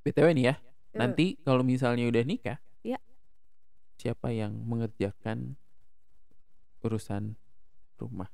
BTW 0.00 0.32
nih 0.32 0.44
ya, 0.48 0.54
Eh. 0.56 0.98
nanti 0.98 1.36
kalau 1.44 1.60
misalnya 1.60 2.08
udah 2.08 2.24
nikah, 2.24 2.58
Iya. 2.80 2.96
siapa 3.94 4.32
yang 4.32 4.56
mengerjakan 4.56 5.60
urusan 6.80 7.36
rumah? 8.00 8.32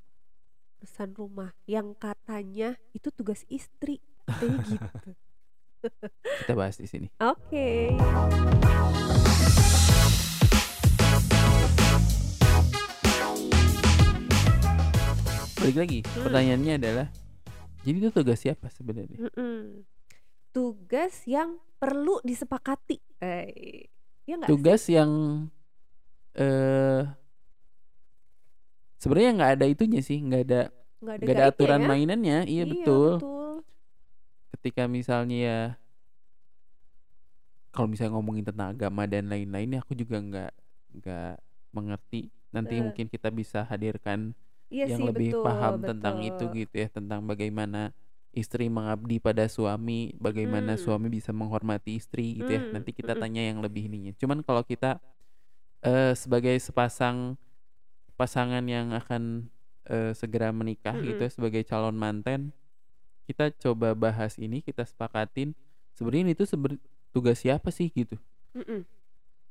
Urusan 0.79 1.10
rumah 1.12 1.50
yang 1.66 1.98
katanya 1.98 2.79
itu 2.94 3.10
tugas 3.10 3.42
istri. 3.50 3.98
Gitu. 4.71 5.10
Kita 6.42 6.54
bahas 6.54 6.79
di 6.79 6.87
sini. 6.87 7.06
Oke. 7.19 7.94
Balik 15.56 15.76
lagi, 15.76 15.98
Hmm. 16.05 16.23
pertanyaannya 16.28 16.74
adalah, 16.78 17.06
jadi 17.83 17.96
itu 17.98 18.10
tugas 18.12 18.38
siapa 18.38 18.69
sebenarnya? 18.70 19.19
Mm-mm. 19.19 19.83
Tugas 20.56 21.14
yang 21.28 21.60
perlu 21.77 22.16
disepakati. 22.24 22.96
Eh, 23.20 23.84
ya 24.24 24.37
sih? 24.41 24.48
Tugas 24.48 24.88
yang 24.88 25.10
eh 26.37 27.05
sebenarnya 29.00 29.30
nggak 29.37 29.52
ada 29.61 29.66
itunya 29.69 30.00
sih, 30.00 30.19
nggak 30.24 30.42
ada 30.48 30.61
nggak 31.05 31.16
ada, 31.20 31.24
ada 31.37 31.45
aturan 31.52 31.80
ya? 31.84 31.88
mainannya. 31.92 32.38
Iya, 32.48 32.64
Iya, 32.64 32.73
betul. 32.73 33.09
betul. 33.20 33.52
Ketika 34.56 34.83
misalnya 34.88 35.37
ya 35.37 35.59
kalau 37.75 37.88
misalnya 37.92 38.16
ngomongin 38.16 38.45
tentang 38.48 38.73
agama 38.73 39.05
dan 39.05 39.28
lain-lain, 39.28 39.77
ya 39.77 39.78
aku 39.84 39.92
juga 39.92 40.16
nggak 40.16 40.52
nggak 41.02 41.33
mengerti. 41.77 42.33
Nanti 42.55 42.80
Eh. 42.80 42.80
mungkin 42.80 43.06
kita 43.12 43.28
bisa 43.28 43.69
hadirkan 43.69 44.33
Iya 44.73 44.84
yang 44.88 45.05
sih, 45.05 45.06
lebih 45.06 45.28
betul, 45.36 45.45
paham 45.47 45.75
tentang 45.84 46.16
itu 46.25 46.45
betul. 46.48 46.59
gitu 46.64 46.75
ya, 46.83 46.88
tentang 46.88 47.20
bagaimana 47.28 47.92
istri 48.37 48.69
mengabdi 48.69 49.17
pada 49.17 49.49
suami, 49.49 50.13
bagaimana 50.21 50.77
Hmm. 50.77 50.83
suami 50.85 51.09
bisa 51.09 51.33
menghormati 51.33 51.97
istri 51.97 52.37
gitu 52.37 52.53
ya. 52.53 52.61
Hmm, 52.61 52.77
Nanti 52.77 52.93
kita 52.93 53.17
mm-mm. 53.17 53.23
tanya 53.25 53.43
yang 53.43 53.59
lebih 53.65 53.89
ininya. 53.89 54.12
Cuman 54.15 54.45
kalau 54.45 54.61
kita 54.61 55.01
eh, 55.81 56.12
sebagai 56.12 56.53
sepasang 56.61 57.41
pasangan 58.15 58.62
yang 58.65 58.93
akan 58.93 59.48
eh, 59.89 60.12
segera 60.12 60.53
menikah 60.53 60.95
gitu 61.01 61.17
Mm-mm. 61.17 61.27
ya, 61.27 61.31
sebagai 61.33 61.62
calon 61.65 61.97
manten, 61.97 62.53
kita 63.25 63.51
coba 63.56 63.97
bahas 63.97 64.37
ini, 64.37 64.61
kita 64.61 64.84
sepakatin 64.84 65.56
sebenarnya 65.97 66.37
itu 66.37 66.45
seber- 66.45 66.78
tugas 67.11 67.41
siapa 67.41 67.73
sih 67.73 67.89
gitu. 67.89 68.21
Mm-mm. 68.53 68.84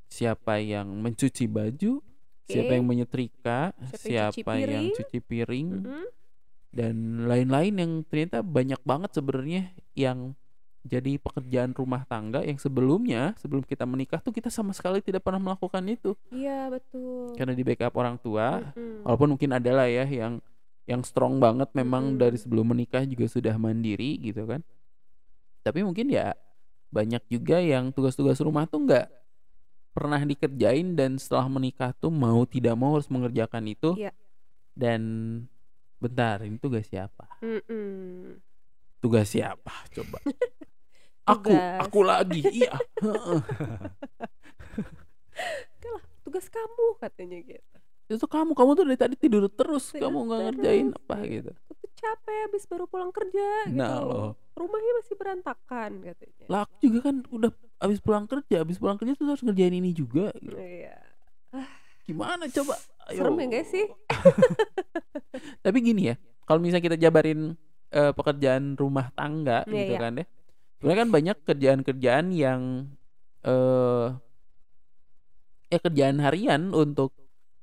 Siapa 0.05 0.61
yang 0.61 0.85
mencuci 1.01 1.49
baju, 1.49 1.99
siapa 2.45 2.71
Oke. 2.71 2.75
yang 2.77 2.85
menyetrika, 2.85 3.73
Siapa 3.73 3.81
yang 3.81 3.89
cuci 3.89 3.99
siapa 4.05 4.51
yang 4.53 4.85
piring. 4.85 4.87
cuci 4.93 5.17
piring, 5.19 5.67
Mm-mm. 5.81 6.05
Dan 6.75 7.23
lain-lain 7.23 7.73
yang 7.79 7.91
ternyata 8.03 8.43
banyak 8.43 8.81
banget 8.83 9.15
sebenarnya 9.15 9.71
yang 9.95 10.35
jadi 10.85 11.17
pekerjaan 11.17 11.73
rumah 11.73 12.05
tangga 12.05 12.43
yang 12.45 12.59
sebelumnya 12.59 13.33
sebelum 13.41 13.63
kita 13.63 13.87
menikah 13.87 14.21
tuh 14.21 14.29
kita 14.29 14.51
sama 14.51 14.69
sekali 14.69 15.01
tidak 15.01 15.23
pernah 15.23 15.41
melakukan 15.41 15.81
itu 15.87 16.13
Iya 16.29 16.69
betul. 16.69 17.33
karena 17.33 17.55
di 17.55 17.63
backup 17.65 17.95
orang 17.95 18.19
tua 18.21 18.59
Mm-mm. 18.61 19.01
walaupun 19.07 19.33
mungkin 19.33 19.55
ada 19.55 19.71
lah 19.71 19.87
ya 19.87 20.05
yang 20.05 20.37
yang 20.85 21.01
strong 21.01 21.41
banget 21.41 21.71
memang 21.73 22.13
Mm-mm. 22.13 22.21
dari 22.21 22.37
sebelum 22.37 22.69
menikah 22.69 23.01
juga 23.07 23.25
sudah 23.25 23.55
mandiri 23.57 24.19
gitu 24.21 24.45
kan 24.45 24.61
tapi 25.65 25.81
mungkin 25.81 26.11
ya 26.11 26.37
banyak 26.93 27.23
juga 27.25 27.57
yang 27.57 27.89
tugas-tugas 27.89 28.37
rumah 28.37 28.69
tuh 28.69 28.85
nggak 28.85 29.09
pernah 29.89 30.21
dikerjain 30.21 30.93
dan 30.93 31.17
setelah 31.17 31.47
menikah 31.49 31.95
tuh 31.95 32.11
mau 32.11 32.43
tidak 32.45 32.75
mau 32.77 32.93
harus 32.99 33.07
mengerjakan 33.09 33.63
itu 33.65 33.95
Iya. 33.97 34.11
dan 34.77 35.01
bentar 35.97 36.43
ini 36.43 36.57
tugas 36.57 36.85
siapa 36.85 37.25
Mm-mm. 37.39 38.37
tugas 38.99 39.27
siapa 39.27 39.73
coba 39.91 40.19
aku 41.25 41.49
Tugas. 41.49 41.79
aku 41.81 41.99
lagi 42.01 42.41
iya 42.53 42.75
lah, 45.85 46.01
tugas 46.23 46.45
kamu 46.47 46.85
katanya 46.97 47.37
gitu. 47.41 47.77
itu 48.05 48.25
kamu 48.25 48.51
kamu 48.53 48.71
tuh 48.73 48.83
dari 48.85 48.99
tadi 48.99 49.15
tidur 49.17 49.49
terus 49.49 49.89
Tidur 49.89 50.09
kamu 50.09 50.17
nggak 50.25 50.41
ngerjain 50.45 50.87
apa 50.93 51.15
gitu 51.25 51.51
Aku 51.73 51.85
capek 51.95 52.37
habis 52.45 52.63
baru 52.67 52.85
pulang 52.85 53.09
kerja 53.09 53.47
gitu. 53.65 53.77
Nah, 53.77 53.97
loh. 53.99 54.29
Rumahnya 54.53 54.91
masih 55.01 55.15
berantakan 55.17 55.91
katanya. 56.03 56.45
lah 56.45 56.61
aku 56.63 56.75
juga 56.79 56.99
kan 57.01 57.15
udah 57.25 57.51
habis 57.81 57.99
pulang 57.99 58.25
kerja 58.25 58.55
habis 58.61 58.77
pulang 58.77 58.95
kerja 58.95 59.13
tuh 59.15 59.25
harus 59.27 59.41
ngerjain 59.41 59.73
ini 59.73 59.91
juga 59.91 60.29
gitu. 60.37 60.53
Iya. 60.55 61.01
gimana 62.05 62.45
coba. 62.45 62.77
Serem 63.07 63.37
ya 63.37 63.47
guys 63.51 63.69
sih? 63.69 63.85
tapi 65.65 65.77
gini 65.81 66.09
ya 66.09 66.15
kalau 66.45 66.59
misalnya 66.61 66.83
kita 66.83 66.97
jabarin 66.97 67.53
eh, 67.91 68.11
pekerjaan 68.11 68.73
rumah 68.75 69.09
tangga 69.11 69.65
Iya, 69.65 69.73
gitu 69.83 69.93
iya. 69.93 69.99
kan 69.99 70.13
ya 70.15 70.25
sebenarnya 70.77 70.99
kan 70.99 71.09
banyak 71.11 71.37
kerjaan-kerjaan 71.43 72.25
yang 72.31 72.61
eh 73.41 74.07
ya 75.67 75.77
kerjaan 75.81 76.17
harian 76.21 76.71
untuk 76.71 77.13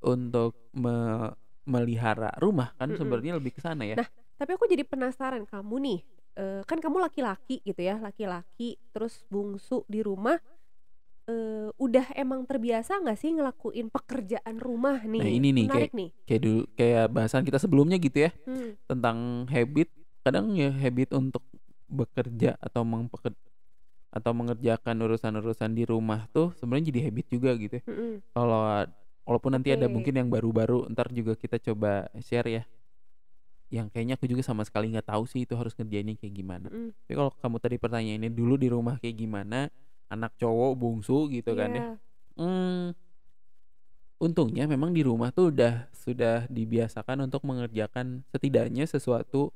untuk 0.03 0.55
me- 0.75 1.33
melihara 1.63 2.35
rumah 2.37 2.75
kan 2.75 2.91
Mm-mm. 2.91 2.99
sebenarnya 2.99 3.33
lebih 3.39 3.55
ke 3.55 3.61
sana 3.63 3.87
ya 3.87 3.95
Nah, 3.95 4.07
Tapi 4.35 4.51
aku 4.53 4.67
jadi 4.67 4.83
penasaran 4.83 5.47
kamu 5.47 5.75
nih. 5.79 5.99
eh, 6.33 6.61
kan 6.65 6.81
kamu 6.81 6.97
laki-laki 6.99 7.61
gitu 7.61 7.77
ya, 7.79 8.01
laki-laki 8.01 8.75
terus 8.89 9.21
bungsu 9.29 9.85
di 9.85 10.01
rumah. 10.01 10.35
Eh, 11.25 11.69
udah 11.77 12.05
emang 12.13 12.43
terbiasa 12.43 12.99
nggak 12.99 13.15
sih 13.15 13.31
ngelakuin 13.31 13.87
pekerjaan 13.87 14.59
rumah 14.59 14.99
nih? 15.01 15.21
Nah, 15.23 15.31
ini 15.31 15.49
nih, 15.51 15.65
menarik 15.67 15.91
nih. 15.95 16.09
kayak 16.27 16.41
dulu 16.41 16.61
kayak 16.75 17.05
bahasan 17.09 17.43
kita 17.43 17.57
sebelumnya 17.57 17.95
gitu 17.97 18.27
ya 18.27 18.31
Hmm, 18.43 18.75
tentang 18.85 19.17
habit 19.47 19.87
kadang 20.23 20.51
ya 20.55 20.71
habit 20.71 21.11
untuk 21.15 21.43
bekerja 21.87 22.55
atau 22.57 22.81
mengpeker 22.83 23.35
atau 24.13 24.31
mengerjakan 24.31 24.95
urusan-urusan 24.99 25.73
di 25.73 25.83
rumah 25.83 26.29
tuh 26.29 26.53
sebenarnya 26.57 26.93
jadi 26.93 26.99
habit 27.09 27.25
juga 27.27 27.51
gitu 27.57 27.81
ya. 27.81 27.83
mm-mm. 27.89 28.13
kalau 28.31 28.61
walaupun 29.25 29.51
nanti 29.57 29.73
ada 29.73 29.89
Oke. 29.89 29.93
mungkin 29.95 30.13
yang 30.15 30.29
baru-baru 30.29 30.85
ntar 30.93 31.09
juga 31.09 31.33
kita 31.33 31.57
coba 31.57 32.07
share 32.21 32.49
ya 32.51 32.63
yang 33.73 33.89
kayaknya 33.89 34.13
aku 34.13 34.29
juga 34.29 34.45
sama 34.45 34.61
sekali 34.61 34.93
nggak 34.93 35.09
tahu 35.09 35.25
sih 35.25 35.49
itu 35.49 35.57
harus 35.57 35.73
ngerjainnya 35.73 36.13
kayak 36.13 36.33
gimana 36.33 36.67
Mm-mm. 36.69 36.93
tapi 36.93 37.13
kalau 37.17 37.31
kamu 37.33 37.57
tadi 37.57 37.75
pertanyaannya 37.81 38.29
dulu 38.29 38.53
di 38.53 38.67
rumah 38.69 39.01
kayak 39.01 39.17
gimana 39.17 39.73
anak 40.13 40.37
cowok 40.37 40.71
bungsu 40.73 41.27
gitu 41.27 41.53
kan 41.53 41.69
ya 41.69 41.81
Iya. 41.81 41.93
hmm, 42.37 42.85
untungnya 44.17 44.65
memang 44.65 44.89
di 44.89 45.01
rumah 45.01 45.29
tuh 45.29 45.51
udah 45.51 45.91
sudah 45.91 46.47
dibiasakan 46.47 47.23
untuk 47.23 47.43
mengerjakan 47.43 48.23
setidaknya 48.25 48.85
sesuatu 48.85 49.51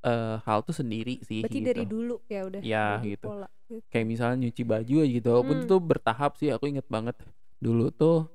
eh, 0.00 0.38
hal 0.40 0.62
tuh 0.62 0.70
sendiri 0.72 1.18
sih 1.20 1.42
Berarti 1.42 1.58
gitu. 1.58 1.68
dari 1.68 1.84
dulu 1.84 2.16
ya 2.24 2.40
udah. 2.46 2.60
Ya, 2.62 2.86
gitu. 3.02 3.26
pola. 3.26 3.48
Gitu. 3.66 3.82
kayak 3.90 4.06
misalnya 4.06 4.36
nyuci 4.40 4.62
baju 4.62 4.94
aja 4.96 5.10
gitu 5.10 5.26
walaupun 5.28 5.56
Hmm. 5.56 5.66
itu 5.66 5.76
bertahap 5.82 6.32
sih 6.38 6.48
aku 6.48 6.70
inget 6.70 6.86
banget 6.86 7.18
dulu 7.58 7.90
tuh 7.90 8.30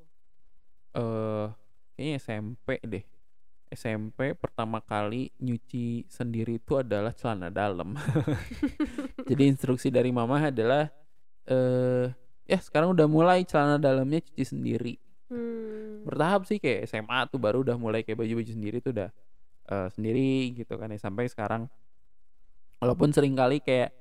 eh 0.92 1.48
kayaknya 1.96 2.16
SMP 2.20 2.68
deh 2.84 3.04
SMP 3.72 4.36
pertama 4.36 4.84
kali 4.84 5.32
nyuci 5.40 6.04
sendiri 6.06 6.60
itu 6.60 6.76
adalah 6.76 7.16
celana 7.16 7.48
dalam 7.48 7.96
jadi 9.30 9.44
instruksi 9.48 9.88
dari 9.88 10.12
mama 10.12 10.44
adalah 10.44 10.92
eh 11.52 12.08
ya 12.48 12.58
sekarang 12.58 12.96
udah 12.96 13.08
mulai 13.08 13.44
celana 13.44 13.76
dalamnya 13.76 14.24
cuci 14.24 14.46
sendiri 14.48 14.96
Hmm. 15.32 16.04
bertahap 16.04 16.44
sih 16.44 16.60
kayak 16.60 16.92
SMA 16.92 17.24
tuh 17.28 17.40
baru 17.40 17.64
udah 17.64 17.80
mulai 17.80 18.04
kayak 18.04 18.20
baju-baju 18.20 18.52
sendiri 18.52 18.84
tuh 18.84 18.92
udah 18.92 19.10
eh, 19.66 19.88
sendiri 19.88 20.52
gitu 20.52 20.76
kan 20.76 20.92
ya 20.92 21.00
sampai 21.00 21.32
sekarang 21.32 21.72
walaupun 22.84 23.16
sering 23.16 23.32
kali 23.32 23.64
kayak 23.64 23.96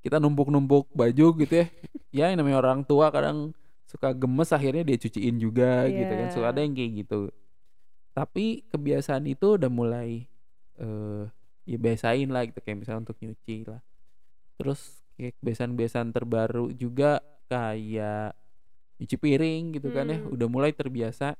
kita 0.00 0.22
numpuk-numpuk 0.22 0.86
baju 0.94 1.26
gitu 1.36 1.54
ya 1.58 1.66
ya 2.22 2.24
yang 2.30 2.38
namanya 2.38 2.62
orang 2.62 2.80
tua 2.86 3.10
kadang 3.10 3.50
suka 3.82 4.14
gemes 4.14 4.54
akhirnya 4.54 4.86
dia 4.86 4.94
cuciin 4.94 5.42
juga 5.42 5.90
gitu 5.90 6.06
kan 6.08 6.26
Iya. 6.30 6.34
suka 6.38 6.46
ada 6.54 6.62
yang 6.62 6.74
kayak 6.78 6.92
gitu 7.02 7.34
tapi 8.14 8.62
kebiasaan 8.70 9.26
itu 9.26 9.58
udah 9.58 9.66
mulai 9.66 10.30
eh 10.78 11.24
ya 11.66 11.78
biasain 11.82 12.30
lah 12.30 12.46
gitu 12.46 12.62
kayak 12.62 12.78
misalnya 12.78 13.10
untuk 13.10 13.18
nyuci 13.18 13.66
lah 13.66 13.82
terus 14.54 14.99
kebiasaan-kebiasaan 15.38 16.08
terbaru 16.10 16.72
juga 16.72 17.20
kayak 17.46 18.32
nyuci 18.96 19.16
piring 19.16 19.62
gitu 19.76 19.88
kan 19.92 20.08
ya 20.08 20.18
Hmm. 20.20 20.32
udah 20.32 20.48
mulai 20.48 20.72
terbiasa 20.72 21.36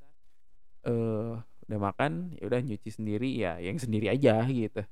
eh 0.84 1.32
udah 1.70 1.78
makan 1.78 2.34
ya 2.36 2.44
udah 2.50 2.60
nyuci 2.60 2.90
sendiri 2.90 3.30
ya 3.36 3.56
yang 3.60 3.76
sendiri 3.78 4.10
aja 4.10 4.42
gitu 4.44 4.82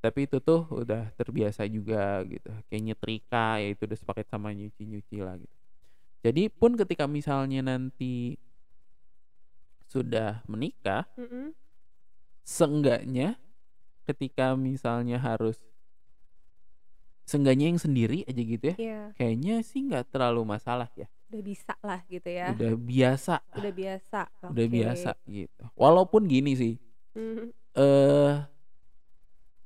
tapi 0.00 0.26
itu 0.28 0.38
tuh 0.38 0.64
udah 0.70 1.12
terbiasa 1.14 1.64
juga 1.66 2.20
gitu 2.26 2.50
kayak 2.68 2.82
nyetrika 2.82 3.58
ya 3.62 3.68
itu 3.72 3.82
udah 3.86 3.98
sepaket 3.98 4.26
sama 4.28 4.50
nyuci 4.50 4.82
nyuci 4.84 5.16
lah 5.22 5.36
gitu 5.38 5.54
jadi 6.26 6.42
pun 6.50 6.74
ketika 6.74 7.06
misalnya 7.06 7.62
nanti 7.62 8.34
sudah 9.86 10.42
menikah 10.50 11.06
Mm-mm. 11.14 11.54
seenggaknya 12.42 13.38
ketika 14.06 14.54
misalnya 14.58 15.18
harus 15.18 15.58
seenggaknya 17.26 17.66
yang 17.68 17.76
sendiri 17.76 18.22
aja 18.22 18.38
gitu 18.38 18.64
ya 18.64 18.76
Iya, 18.78 19.00
kayaknya 19.12 19.54
sih 19.60 19.82
nggak 19.82 20.14
terlalu 20.14 20.46
masalah 20.46 20.86
ya 20.94 21.10
udah 21.26 21.42
bisa 21.42 21.74
lah 21.82 22.00
gitu 22.06 22.30
ya. 22.30 22.54
udah 22.54 22.72
biasa 22.72 23.34
Udah 23.52 23.72
biasa. 23.74 24.20
udah 24.46 24.64
Oke. 24.64 24.72
biasa 24.72 25.10
gitu 25.26 25.62
walaupun 25.74 26.22
gini 26.24 26.54
sih 26.54 26.74
Mhm. 27.12 27.50
eh 27.74 28.34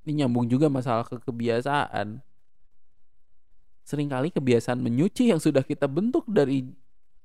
ini 0.02 0.24
nyambung 0.24 0.48
juga 0.48 0.66
masalah 0.66 1.04
ke 1.04 1.20
kebiasaan 1.20 2.24
sering 3.82 4.08
kali 4.08 4.30
kebiasaan 4.30 4.78
menyuci 4.78 5.28
yang 5.28 5.38
sudah 5.38 5.60
kita 5.60 5.84
bentuk 5.84 6.24
dari 6.24 6.64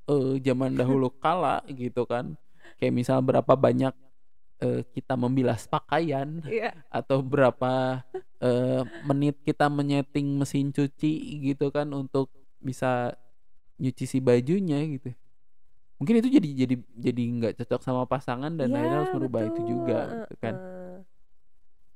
eh, 0.06 0.34
zaman 0.38 0.74
dahulu 0.74 1.10
kala 1.10 1.62
gitu 1.66 2.06
kan. 2.06 2.34
Kayak 2.76 2.94
misal 2.94 3.22
berapa 3.22 3.54
banyak 3.54 3.94
eh, 4.60 4.82
kita 4.92 5.14
membilas 5.16 5.68
pakaian 5.68 6.40
Iya. 6.46 6.72
atau 6.88 7.20
berapa 7.20 8.04
eh, 8.40 8.84
menit 9.04 9.40
kita 9.42 9.68
menyeting 9.68 10.38
mesin 10.38 10.70
cuci 10.70 11.14
gitu 11.44 11.72
kan 11.72 11.88
untuk 11.92 12.28
bisa 12.60 13.16
nyuci 13.76 14.06
si 14.06 14.18
bajunya 14.20 14.80
gitu. 14.88 15.12
Mungkin 15.96 16.20
itu 16.20 16.28
jadi 16.28 16.50
jadi 16.68 16.76
jadi 17.00 17.22
nggak 17.40 17.54
cocok 17.64 17.82
sama 17.82 18.04
pasangan 18.04 18.52
dan 18.56 18.72
Iya, 18.72 18.78
akhirnya 18.80 18.98
harus 19.04 19.12
merubah 19.16 19.42
itu 19.48 19.64
betul, 19.64 19.72
juga 19.72 20.00
gitu 20.14 20.34
kan. 20.40 20.54
heeh. 20.56 20.96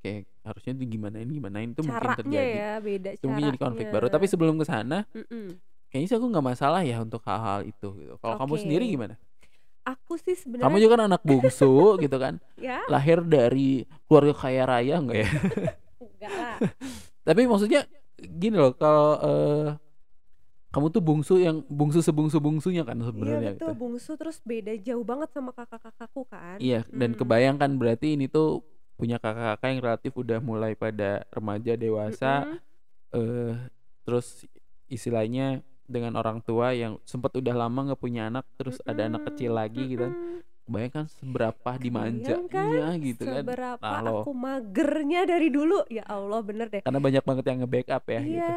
Kayak 0.00 0.20
harusnya 0.48 0.72
itu 0.80 0.84
gimanain 0.88 1.28
gimanain 1.28 1.68
itu 1.76 1.82
mungkin 1.84 2.10
terjadi. 2.16 2.56
ya 2.56 2.70
beda 2.80 3.08
Itu 3.12 3.28
mungkin 3.28 3.52
jadi 3.52 3.60
konflik 3.60 3.88
baru. 3.92 4.08
Tapi 4.08 4.24
sebelum 4.24 4.56
ke 4.56 4.64
sana, 4.64 5.04
kayaknya 5.92 6.08
sih 6.08 6.16
aku 6.16 6.26
nggak 6.32 6.46
masalah 6.56 6.80
ya 6.80 7.04
untuk 7.04 7.20
hal-hal 7.28 7.68
itu 7.68 7.88
gitu. 8.00 8.14
Kalau 8.16 8.34
kamu 8.40 8.54
sendiri 8.56 8.84
gimana? 8.88 9.14
Aku 9.96 10.14
sih 10.16 10.34
Kamu 10.34 10.38
sebenarnya 10.38 10.78
juga 10.78 10.94
kan 10.94 11.02
anak 11.10 11.22
bungsu 11.22 11.72
gitu 12.04 12.16
kan. 12.16 12.38
ya 12.54 12.84
Lahir 12.86 13.24
dari 13.24 13.82
keluarga 14.06 14.34
kaya 14.36 14.62
raya 14.64 14.94
enggak 14.98 15.18
ya? 15.24 15.30
enggak 15.98 16.32
lah. 16.32 16.56
Tapi 17.26 17.40
maksudnya 17.44 17.84
gini 18.20 18.54
loh, 18.54 18.72
kalau 18.72 19.08
eh, 19.18 19.68
kamu 20.70 20.86
tuh 20.88 21.02
bungsu 21.02 21.34
yang 21.36 21.66
bungsu 21.66 21.98
sebungsu 21.98 22.38
bungsunya 22.38 22.86
kan 22.86 22.94
Iya 22.94 23.06
sebenarnya 23.10 23.50
betul 23.58 23.72
gitu. 23.74 23.80
bungsu 23.80 24.10
terus 24.14 24.38
beda 24.40 24.72
jauh 24.78 25.02
banget 25.02 25.28
sama 25.34 25.50
kakak-kakakku 25.50 26.22
kan. 26.30 26.56
Iya, 26.58 26.86
dan 26.88 27.14
Mm. 27.14 27.18
kebayangkan 27.18 27.70
berarti 27.74 28.14
ini 28.14 28.30
tuh 28.30 28.62
punya 28.94 29.18
kakak-kakak 29.18 29.66
yang 29.66 29.80
relatif 29.82 30.12
udah 30.14 30.38
mulai 30.38 30.76
pada 30.76 31.24
remaja 31.32 31.74
dewasa, 31.74 32.46
Mm-mm. 32.46 32.58
eh 33.16 33.54
terus 34.04 34.44
istilahnya 34.86 35.64
dengan 35.90 36.14
orang 36.14 36.38
tua 36.46 36.70
yang 36.70 37.02
sempat 37.02 37.34
udah 37.34 37.66
lama 37.66 37.90
nggak 37.90 38.00
punya 38.00 38.30
anak, 38.30 38.46
terus 38.54 38.78
ada 38.86 39.10
anak 39.10 39.26
kecil 39.34 39.58
lagi 39.58 39.82
gitu 39.90 40.06
kan. 40.06 40.14
Bayangkan 40.70 41.10
seberapa 41.10 41.70
dimanjanya 41.82 42.46
Kebayang 42.46 43.02
gitu 43.02 43.26
kan. 43.26 43.42
Seberapa 43.42 43.82
Nah, 43.82 44.22
aku 44.22 44.30
magernya 44.30 45.26
dari 45.26 45.50
dulu. 45.50 45.82
Ya 45.90 46.06
Allah 46.06 46.38
bener 46.46 46.70
deh. 46.70 46.86
Karena 46.86 47.02
banyak 47.02 47.26
banget 47.26 47.44
yang 47.50 47.58
nge-backup 47.66 48.04
ya 48.06 48.20
gitu. 48.22 48.38
Iya. 48.38 48.54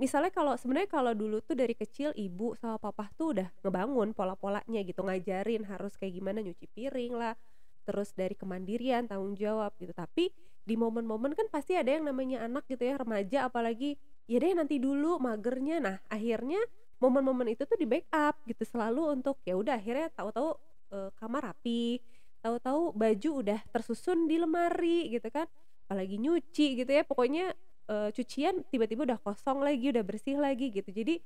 Misalnya 0.00 0.32
kalau 0.32 0.56
sebenarnya 0.56 0.88
kalau 0.88 1.12
dulu 1.12 1.44
tuh 1.44 1.52
dari 1.52 1.76
kecil 1.76 2.16
ibu 2.16 2.56
sama 2.56 2.80
papa 2.80 3.12
tuh 3.12 3.36
udah 3.36 3.52
ngebangun 3.60 4.16
pola-polanya 4.16 4.80
gitu, 4.80 5.04
ngajarin 5.04 5.68
harus 5.68 6.00
kayak 6.00 6.16
gimana 6.16 6.40
nyuci 6.40 6.64
piring 6.72 7.12
lah, 7.12 7.36
terus 7.84 8.16
dari 8.16 8.32
kemandirian, 8.32 9.04
tanggung 9.04 9.36
jawab 9.36 9.76
gitu. 9.76 9.92
Tapi 9.92 10.32
di 10.64 10.74
momen-momen 10.80 11.36
kan 11.36 11.52
pasti 11.52 11.76
ada 11.76 11.92
yang 11.92 12.08
namanya 12.08 12.48
anak 12.48 12.64
gitu 12.72 12.80
ya, 12.80 12.96
remaja 12.96 13.52
apalagi 13.52 14.00
ya 14.30 14.38
deh 14.38 14.54
nanti 14.54 14.78
dulu 14.78 15.18
magernya. 15.18 15.82
Nah, 15.82 15.96
akhirnya 16.06 16.62
momen-momen 17.02 17.50
itu 17.50 17.66
tuh 17.66 17.74
di 17.74 17.90
backup 17.90 18.38
gitu 18.46 18.62
selalu 18.62 19.18
untuk 19.18 19.42
ya 19.42 19.58
udah 19.58 19.74
akhirnya 19.74 20.06
tahu-tahu 20.14 20.54
eh, 20.94 21.10
kamar 21.18 21.50
rapi, 21.50 21.98
tahu-tahu 22.38 22.94
baju 22.94 23.30
udah 23.42 23.60
tersusun 23.74 24.30
di 24.30 24.38
lemari 24.38 25.10
gitu 25.10 25.26
kan. 25.34 25.50
Apalagi 25.90 26.22
nyuci 26.22 26.78
gitu 26.78 26.90
ya, 26.94 27.02
pokoknya 27.02 27.50
eh, 27.90 28.08
cucian 28.14 28.62
tiba-tiba 28.70 29.02
udah 29.02 29.18
kosong 29.18 29.66
lagi, 29.66 29.90
udah 29.90 30.04
bersih 30.06 30.38
lagi 30.38 30.70
gitu. 30.70 30.94
Jadi 30.94 31.18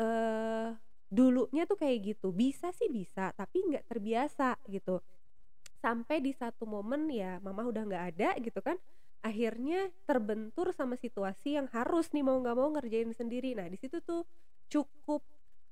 eh 0.00 0.68
dulunya 1.12 1.68
tuh 1.68 1.76
kayak 1.76 2.16
gitu. 2.16 2.32
Bisa 2.32 2.72
sih 2.72 2.88
bisa, 2.88 3.36
tapi 3.36 3.60
nggak 3.68 3.84
terbiasa 3.92 4.56
gitu. 4.72 5.04
Sampai 5.84 6.24
di 6.24 6.32
satu 6.32 6.64
momen 6.64 7.12
ya 7.12 7.36
mama 7.44 7.68
udah 7.68 7.82
nggak 7.84 8.04
ada 8.16 8.28
gitu 8.40 8.60
kan. 8.64 8.80
Akhirnya 9.22 9.90
terbentur 10.06 10.70
sama 10.72 10.94
situasi 10.94 11.58
yang 11.58 11.66
harus 11.74 12.10
nih 12.14 12.22
mau 12.22 12.38
nggak 12.38 12.56
mau 12.56 12.70
ngerjain 12.74 13.10
sendiri. 13.12 13.54
Nah, 13.58 13.66
di 13.66 13.78
situ 13.78 13.98
tuh 14.02 14.22
cukup 14.70 15.22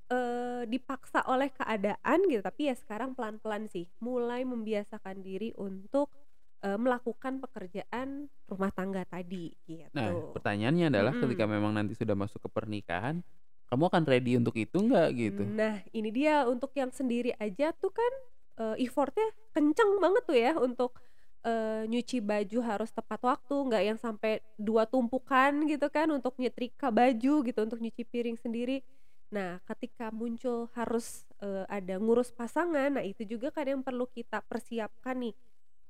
eh 0.06 0.62
dipaksa 0.70 1.26
oleh 1.26 1.50
keadaan 1.50 2.31
gitu, 2.31 2.38
tapi 2.38 2.70
ya 2.70 2.75
sekarang 2.78 3.19
pelan-pelan 3.19 3.66
sih 3.66 3.90
mulai 3.98 4.46
membiasakan 4.46 5.19
diri 5.19 5.50
untuk 5.58 6.14
eh, 6.62 6.78
melakukan 6.78 7.43
pekerjaan 7.43 8.31
rumah 8.46 8.70
tangga 8.70 9.02
tadi 9.02 9.50
gitu. 9.66 9.90
Nah, 9.98 10.14
pertanyaannya 10.31 10.94
adalah 10.94 11.10
ketika 11.10 11.44
Mm-mm. 11.46 11.54
memang 11.58 11.72
nanti 11.75 11.98
sudah 11.98 12.14
masuk 12.14 12.38
ke 12.38 12.48
pernikahan, 12.54 13.19
kamu 13.66 13.82
akan 13.90 14.02
ready 14.06 14.38
untuk 14.38 14.54
itu 14.54 14.78
nggak 14.78 15.08
gitu? 15.19 15.43
Nah, 15.43 15.82
ini 15.90 16.14
dia 16.14 16.46
untuk 16.46 16.70
yang 16.78 16.94
sendiri 16.94 17.34
aja 17.43 17.75
tuh 17.75 17.90
kan 17.90 18.12
eh, 18.62 18.87
effortnya 18.87 19.26
kenceng 19.50 19.98
banget 19.98 20.22
tuh 20.22 20.38
ya 20.38 20.52
untuk 20.54 20.94
eh, 21.46 21.82
nyuci 21.87 22.19
baju 22.19 22.58
harus 22.66 22.90
tepat 22.90 23.20
waktu, 23.22 23.54
nggak 23.54 23.82
yang 23.94 23.98
sampai 24.02 24.43
dua 24.58 24.84
tumpukan 24.84 25.54
gitu 25.70 25.87
kan 25.88 26.10
untuk 26.10 26.34
nyetrika 26.43 26.90
baju 26.90 27.34
gitu, 27.46 27.58
untuk 27.62 27.78
nyuci 27.78 28.02
piring 28.02 28.37
sendiri. 28.37 28.82
Nah, 29.31 29.58
ketika 29.66 30.10
muncul 30.10 30.66
harus 30.75 31.26
eh, 31.43 31.64
ada 31.70 31.98
ngurus 32.02 32.34
pasangan, 32.34 32.98
nah 32.98 33.04
itu 33.06 33.22
juga 33.22 33.54
kan 33.54 33.66
yang 33.66 33.82
perlu 33.87 34.10
kita 34.10 34.43
persiapkan 34.46 35.16
nih. 35.22 35.34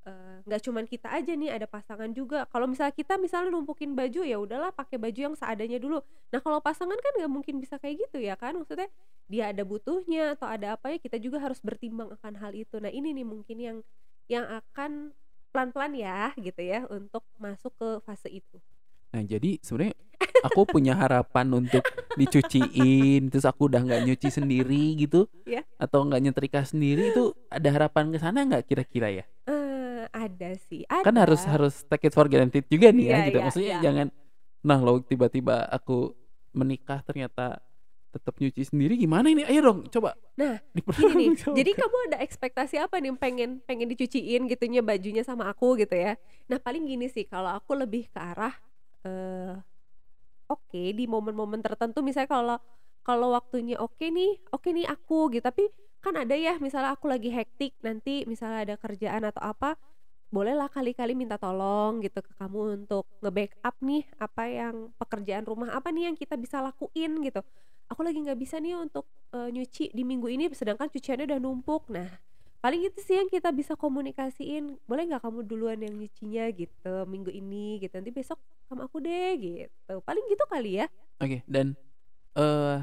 Eh, 0.06 0.36
nggak 0.46 0.60
cuman 0.62 0.84
kita 0.86 1.08
aja 1.10 1.32
nih, 1.34 1.50
ada 1.50 1.66
pasangan 1.66 2.10
juga. 2.14 2.46
Kalau 2.52 2.70
misalnya 2.70 2.94
kita 2.94 3.18
misalnya 3.18 3.50
numpukin 3.50 3.96
baju 3.98 4.22
ya 4.22 4.38
udahlah 4.38 4.70
pakai 4.70 5.00
baju 5.02 5.20
yang 5.32 5.34
seadanya 5.34 5.80
dulu. 5.82 5.98
Nah, 6.30 6.40
kalau 6.44 6.60
pasangan 6.62 6.94
kan 7.00 7.12
nggak 7.18 7.32
mungkin 7.32 7.58
bisa 7.58 7.80
kayak 7.80 8.06
gitu 8.06 8.22
ya 8.22 8.38
kan? 8.38 8.54
Maksudnya 8.54 8.86
dia 9.26 9.50
ada 9.50 9.66
butuhnya 9.66 10.38
atau 10.38 10.46
ada 10.46 10.78
apa 10.78 10.94
ya 10.94 10.98
kita 11.02 11.18
juga 11.18 11.42
harus 11.42 11.58
bertimbang 11.58 12.14
akan 12.14 12.38
hal 12.38 12.52
itu. 12.54 12.78
Nah, 12.78 12.92
ini 12.92 13.10
nih 13.16 13.26
mungkin 13.26 13.58
yang 13.58 13.78
yang 14.30 14.46
akan 14.46 15.10
pelan-pelan 15.56 15.96
ya 15.96 16.36
gitu 16.36 16.60
ya 16.60 16.84
untuk 16.92 17.24
masuk 17.40 17.72
ke 17.80 17.88
fase 18.04 18.28
itu. 18.28 18.60
Nah, 19.08 19.24
jadi 19.24 19.56
sebenarnya 19.64 19.96
aku 20.44 20.68
punya 20.68 20.92
harapan 20.92 21.48
untuk 21.56 21.80
dicuciin, 22.12 23.32
terus 23.32 23.48
aku 23.48 23.72
udah 23.72 23.80
nggak 23.80 24.04
nyuci 24.04 24.28
sendiri 24.28 24.92
gitu, 25.00 25.24
Ya. 25.48 25.64
atau 25.80 26.04
nggak 26.04 26.20
nyetrika 26.20 26.60
sendiri 26.60 27.16
itu 27.16 27.32
ada 27.48 27.68
harapan 27.72 28.12
ke 28.12 28.18
sana 28.20 28.44
nggak 28.44 28.68
kira-kira 28.68 29.08
ya? 29.08 29.24
Eh, 29.48 30.04
ada 30.12 30.50
sih, 30.68 30.84
ada. 30.84 31.00
Kan 31.00 31.16
harus 31.16 31.40
harus 31.48 31.80
take 31.88 32.08
it 32.08 32.12
for 32.12 32.28
granted 32.28 32.68
juga 32.68 32.92
nih 32.92 33.06
ya 33.08 33.16
Iya, 33.16 33.24
gitu. 33.24 33.38
iya, 33.40 33.44
Maksudnya 33.48 33.72
iya. 33.72 33.80
jangan 33.80 34.06
nah 34.60 34.78
lo 34.82 34.98
tiba-tiba 35.00 35.64
aku 35.72 36.12
menikah 36.52 37.00
ternyata 37.00 37.64
tetap 38.16 38.34
nyuci 38.40 38.62
sendiri 38.64 38.96
gimana 38.96 39.28
ini? 39.28 39.44
Ayo 39.44 39.60
dong 39.72 39.78
coba. 39.92 40.16
Nah, 40.36 40.60
Gini 40.72 41.14
nih, 41.16 41.28
jadi 41.36 41.70
kamu 41.76 41.96
ada 42.12 42.18
ekspektasi 42.24 42.76
apa 42.80 43.00
nih 43.00 43.12
pengen 43.16 43.60
pengen 43.64 43.88
dicuciin 43.92 44.48
gitunya 44.48 44.80
bajunya 44.80 45.22
sama 45.24 45.48
aku 45.48 45.76
gitu 45.80 45.96
ya. 45.96 46.16
Nah, 46.48 46.60
paling 46.60 46.84
gini 46.84 47.08
sih 47.08 47.24
kalau 47.24 47.52
aku 47.52 47.76
lebih 47.76 48.08
ke 48.08 48.18
arah 48.20 48.54
eh 49.06 49.54
oke 50.46 50.82
di 50.94 51.04
momen-momen 51.06 51.60
tertentu 51.62 52.02
misalnya 52.02 52.30
kalau 52.30 52.56
kalau 53.06 53.36
waktunya 53.38 53.78
oke 53.78 54.02
nih, 54.02 54.40
oke 54.50 54.68
nih 54.72 54.86
aku 54.90 55.30
gitu. 55.30 55.44
Tapi 55.46 55.70
kan 56.02 56.14
ada 56.18 56.34
ya 56.34 56.58
misalnya 56.62 56.94
aku 56.94 57.10
lagi 57.10 57.30
hektik 57.34 57.74
nanti 57.82 58.22
misalnya 58.30 58.62
ada 58.62 58.74
kerjaan 58.78 59.26
atau 59.26 59.42
apa 59.42 59.74
bolehlah 60.30 60.66
kali-kali 60.66 61.14
minta 61.14 61.38
tolong 61.38 62.02
gitu 62.02 62.18
ke 62.18 62.32
kamu 62.34 62.82
untuk 62.82 63.06
nge-backup 63.22 63.76
nih 63.78 64.02
apa 64.18 64.42
yang 64.50 64.74
pekerjaan 64.98 65.46
rumah 65.46 65.70
apa 65.74 65.94
nih 65.94 66.10
yang 66.10 66.16
kita 66.18 66.34
bisa 66.34 66.58
lakuin 66.58 67.22
gitu 67.22 67.40
aku 67.86 68.00
lagi 68.02 68.18
nggak 68.18 68.38
bisa 68.38 68.56
nih 68.58 68.74
untuk 68.76 69.04
eh, 69.30 69.48
nyuci 69.48 69.90
di 69.90 70.02
minggu 70.02 70.26
ini 70.26 70.50
sedangkan 70.50 70.88
cuciannya 70.88 71.26
udah 71.26 71.40
numpuk 71.40 71.86
nah 71.88 72.08
paling 72.58 72.82
itu 72.82 72.98
sih 72.98 73.14
yang 73.14 73.30
kita 73.30 73.54
bisa 73.54 73.78
komunikasiin 73.78 74.74
boleh 74.84 75.02
nggak 75.06 75.22
kamu 75.22 75.46
duluan 75.46 75.78
yang 75.78 75.94
nyucinya 75.94 76.50
gitu 76.50 76.94
minggu 77.06 77.30
ini 77.30 77.78
gitu 77.78 77.94
nanti 77.94 78.10
besok 78.10 78.38
sama 78.66 78.90
aku 78.90 78.98
deh 78.98 79.38
gitu 79.38 79.94
paling 80.02 80.24
gitu 80.26 80.44
kali 80.50 80.82
ya 80.82 80.86
Oke, 81.16 81.40
dan 81.46 81.72
eh 82.34 82.78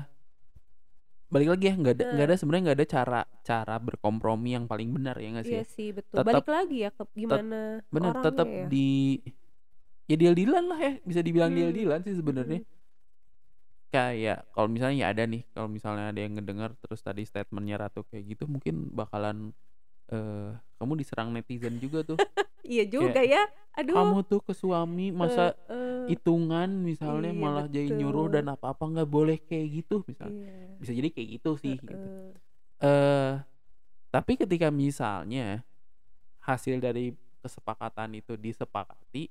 balik 1.29 1.49
lagi 1.57 1.65
ya 1.65 1.73
nggak 1.73 1.93
ada 1.97 2.03
nggak 2.13 2.27
ada 2.29 2.35
sebenarnya 2.37 2.63
nggak 2.69 2.77
ada 2.77 2.87
cara 2.87 3.21
cara 3.41 3.75
berkompromi 3.81 4.53
yang 4.53 4.65
paling 4.69 4.93
benar 4.93 5.17
ya 5.17 5.33
nggak 5.33 5.45
sih? 5.45 5.57
iya 5.57 5.65
ya? 5.65 5.73
sih 5.73 5.89
betul 5.89 6.17
Tetap- 6.21 6.29
balik 6.45 6.49
lagi 6.49 6.77
ya 6.85 6.89
ke 6.93 7.03
gimana 7.17 7.81
Benar, 7.89 8.13
tetap 8.21 8.47
ya 8.47 8.65
di 8.69 9.17
ya 10.05 10.15
deal 10.15 10.35
dealan 10.37 10.65
lah 10.69 10.79
ya 10.79 10.91
bisa 11.01 11.21
dibilang 11.25 11.49
Hmm, 11.51 11.57
deal 11.57 11.71
dealan 11.73 11.99
sih 12.05 12.13
sebenarnya. 12.13 12.59
mm. 12.61 12.69
Kayak 13.93 14.49
kalau 14.49 14.65
misalnya 14.65 15.05
ya 15.05 15.07
ada 15.13 15.23
nih 15.23 15.45
kalau 15.53 15.69
misalnya 15.69 16.09
ada 16.09 16.17
yang 16.17 16.33
ngedengar 16.33 16.73
terus 16.81 16.97
tadi 16.99 17.21
statementnya 17.23 17.77
Ratu 17.77 18.01
kayak 18.09 18.25
gitu 18.25 18.49
mungkin 18.49 18.89
bakalan 18.89 19.53
eh 20.09 20.49
kamu 20.81 20.97
diserang 20.97 21.29
netizen 21.29 21.77
juga 21.77 22.01
tuh. 22.01 22.17
iya 22.65 22.89
juga 22.89 23.21
ya 23.21 23.45
aduh 23.77 23.93
kamu 23.93 24.17
tuh 24.25 24.41
ke 24.41 24.53
suami 24.53 25.13
masa 25.13 25.53
eh, 25.69 25.77
eh, 25.77 26.05
hitungan 26.09 26.69
misalnya 26.81 27.29
Iya, 27.29 27.37
malah 27.37 27.65
jadi 27.69 27.89
nyuruh 27.93 28.33
dan 28.33 28.49
apa-apa 28.49 28.81
nggak 28.81 29.09
boleh 29.09 29.37
kayak 29.37 29.85
gitu 29.85 30.01
misalnya. 30.03 30.41
iya. 30.41 30.73
Bisa 30.81 30.91
jadi 30.91 31.09
kayak 31.13 31.27
gitu 31.37 31.51
sih 31.61 31.77
gitu. 31.77 31.93
Heeh. 31.93 32.33
eh 32.81 33.33
tapi 34.09 34.37
ketika 34.37 34.69
misalnya 34.69 35.61
hasil 36.41 36.77
dari 36.77 37.13
kesepakatan 37.41 38.17
itu 38.17 38.33
disepakati 38.35 39.29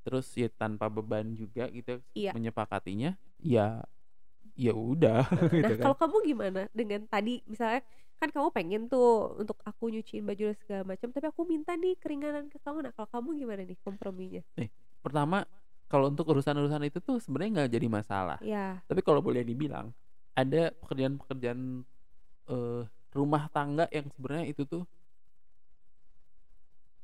terus 0.00 0.32
ya 0.32 0.48
tanpa 0.48 0.88
beban 0.88 1.36
juga 1.36 1.68
gitu 1.68 2.00
Iya. 2.16 2.32
menyepakatinya 2.32 3.12
ya 3.38 3.84
ya 4.58 4.74
udah 4.74 5.22
gitu 5.54 5.62
Nah, 5.62 5.70
kan 5.78 5.84
kalau 5.86 5.96
kamu 5.96 6.16
gimana 6.34 6.60
dengan 6.74 7.00
tadi 7.06 7.40
misalnya 7.46 7.80
kan 8.18 8.34
kamu 8.34 8.50
pengen 8.50 8.82
tuh 8.90 9.38
untuk 9.38 9.54
aku 9.62 9.94
nyuciin 9.94 10.26
baju 10.26 10.50
dan 10.50 10.58
segala 10.58 10.82
macam, 10.82 11.06
tapi 11.14 11.26
aku 11.30 11.46
minta 11.46 11.78
nih 11.78 11.94
keringanan 12.02 12.50
ke 12.50 12.58
kamu. 12.66 12.90
Nah, 12.90 12.92
kalau 12.98 13.08
kamu 13.14 13.28
gimana 13.46 13.62
nih 13.62 13.78
komprominya? 13.86 14.42
pertama 14.98 15.46
kalau 15.86 16.10
untuk 16.10 16.26
urusan-urusan 16.26 16.82
itu 16.90 16.98
tuh 16.98 17.22
sebenarnya 17.22 17.62
nggak 17.62 17.70
jadi 17.78 17.86
masalah. 17.86 18.38
Ya. 18.42 18.82
Tapi 18.90 19.00
kalau 19.06 19.22
boleh 19.22 19.46
dibilang, 19.46 19.94
ada 20.34 20.74
pekerjaan-pekerjaan 20.82 21.86
eh, 22.50 22.82
rumah 23.14 23.46
tangga 23.54 23.86
yang 23.94 24.10
sebenarnya 24.12 24.50
itu 24.50 24.66
tuh 24.66 24.82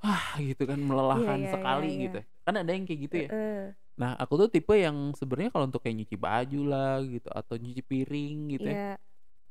ah 0.04 0.36
gitu 0.36 0.68
kan 0.68 0.76
melelahkan 0.76 1.38
iya, 1.40 1.48
iya, 1.48 1.54
sekali 1.54 1.88
iya. 1.88 2.02
gitu. 2.10 2.18
Kan 2.44 2.54
ada 2.60 2.70
yang 2.74 2.84
kayak 2.84 3.00
gitu 3.08 3.16
ya. 3.24 3.28
Heeh. 3.30 3.62
Nah, 3.94 4.18
aku 4.18 4.34
tuh 4.36 4.48
tipe 4.50 4.74
yang 4.74 5.14
sebenarnya 5.14 5.54
kalau 5.54 5.70
untuk 5.70 5.78
kayak 5.78 6.02
nyuci 6.02 6.16
baju 6.18 6.60
lah 6.66 6.98
gitu 7.06 7.30
atau 7.30 7.54
nyuci 7.54 7.82
piring 7.82 8.36
gitu 8.58 8.66
ya, 8.66 8.74
Iya. 8.74 8.94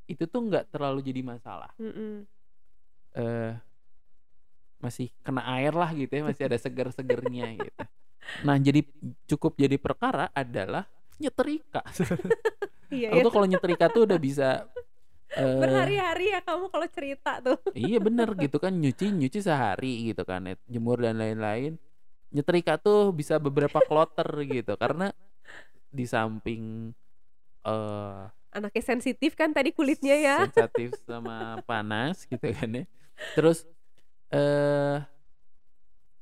itu 0.06 0.24
tuh 0.28 0.42
nggak 0.44 0.68
terlalu 0.68 1.00
jadi 1.00 1.22
masalah. 1.24 1.72
Mm-mm. 1.80 2.28
eh 3.14 3.54
masih 4.84 5.08
kena 5.24 5.48
air 5.56 5.72
lah 5.72 5.96
gitu 5.96 6.12
ya, 6.12 6.24
masih 6.28 6.44
ada 6.44 6.58
seger-segernya 6.60 7.46
gitu. 7.72 7.84
Nah, 8.44 8.60
jadi 8.60 8.84
cukup 9.28 9.56
jadi 9.56 9.80
perkara 9.80 10.28
adalah 10.34 10.88
nyetrika. 11.18 11.82
Iya, 12.94 13.10
Aku 13.10 13.18
iya. 13.18 13.26
tuh 13.26 13.34
kalau 13.34 13.48
nyetrika 13.50 13.86
tuh 13.90 14.06
udah 14.06 14.20
bisa 14.22 14.70
eh 15.34 15.58
Berhari-hari 15.58 16.30
ya 16.30 16.46
kamu 16.46 16.70
kalau 16.70 16.86
cerita 16.94 17.42
tuh. 17.42 17.58
iya 17.74 17.98
bener 17.98 18.30
gitu 18.46 18.62
kan 18.62 18.70
nyuci 18.70 19.10
nyuci 19.10 19.42
sehari 19.42 20.14
gitu 20.14 20.22
kan 20.22 20.46
ya, 20.46 20.54
jemur 20.70 21.02
dan 21.02 21.18
lain-lain. 21.18 21.82
Nyetrika 22.34 22.82
tuh 22.82 23.14
bisa 23.14 23.38
beberapa 23.38 23.78
kloter 23.86 24.26
gitu 24.50 24.74
karena 24.74 25.14
di 25.94 26.06
samping 26.10 26.90
eh 27.64 28.24
Anaknya 28.54 28.84
sensitif 28.86 29.34
kan 29.34 29.50
tadi 29.50 29.74
kulitnya 29.74 30.14
ya. 30.14 30.38
sensitif 30.46 30.94
sama 31.10 31.58
panas 31.66 32.22
gitu 32.30 32.54
kan 32.54 32.70
ya. 32.70 32.86
Terus 33.34 33.66
eh 34.30 35.02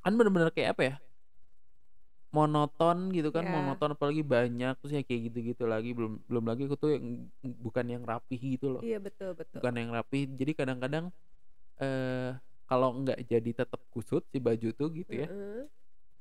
kan 0.03 0.13
bener-bener 0.15 0.51
kayak 0.51 0.75
apa 0.75 0.84
ya? 0.84 0.96
Monoton 2.32 3.12
gitu 3.12 3.27
kan, 3.36 3.44
Ya. 3.44 3.51
monoton 3.51 3.91
apalagi 3.91 4.24
banyak 4.24 4.80
terus 4.80 4.96
ya 4.96 5.03
kayak 5.03 5.22
gitu-gitu 5.32 5.68
lagi 5.68 5.91
belum 5.91 6.24
belum 6.32 6.46
lagi 6.48 6.63
aku 6.63 6.80
tuh 6.80 6.96
yang 6.96 7.27
bukan 7.44 7.86
yang 7.91 8.03
rapih 8.08 8.39
gitu 8.39 8.72
loh. 8.72 8.80
Iya 8.80 9.03
betul 9.03 9.36
betul. 9.36 9.60
Bukan 9.60 9.74
yang 9.75 9.91
rapih. 9.91 10.32
Jadi 10.39 10.51
kadang-kadang 10.56 11.12
eh 11.84 12.32
kalau 12.72 12.96
nggak 13.03 13.27
jadi 13.27 13.51
tetap 13.51 13.84
kusut 13.91 14.24
si 14.32 14.39
baju 14.39 14.72
tuh 14.72 14.88
gitu 14.96 15.12
ya 15.12 15.27
Heeh. 15.27 15.68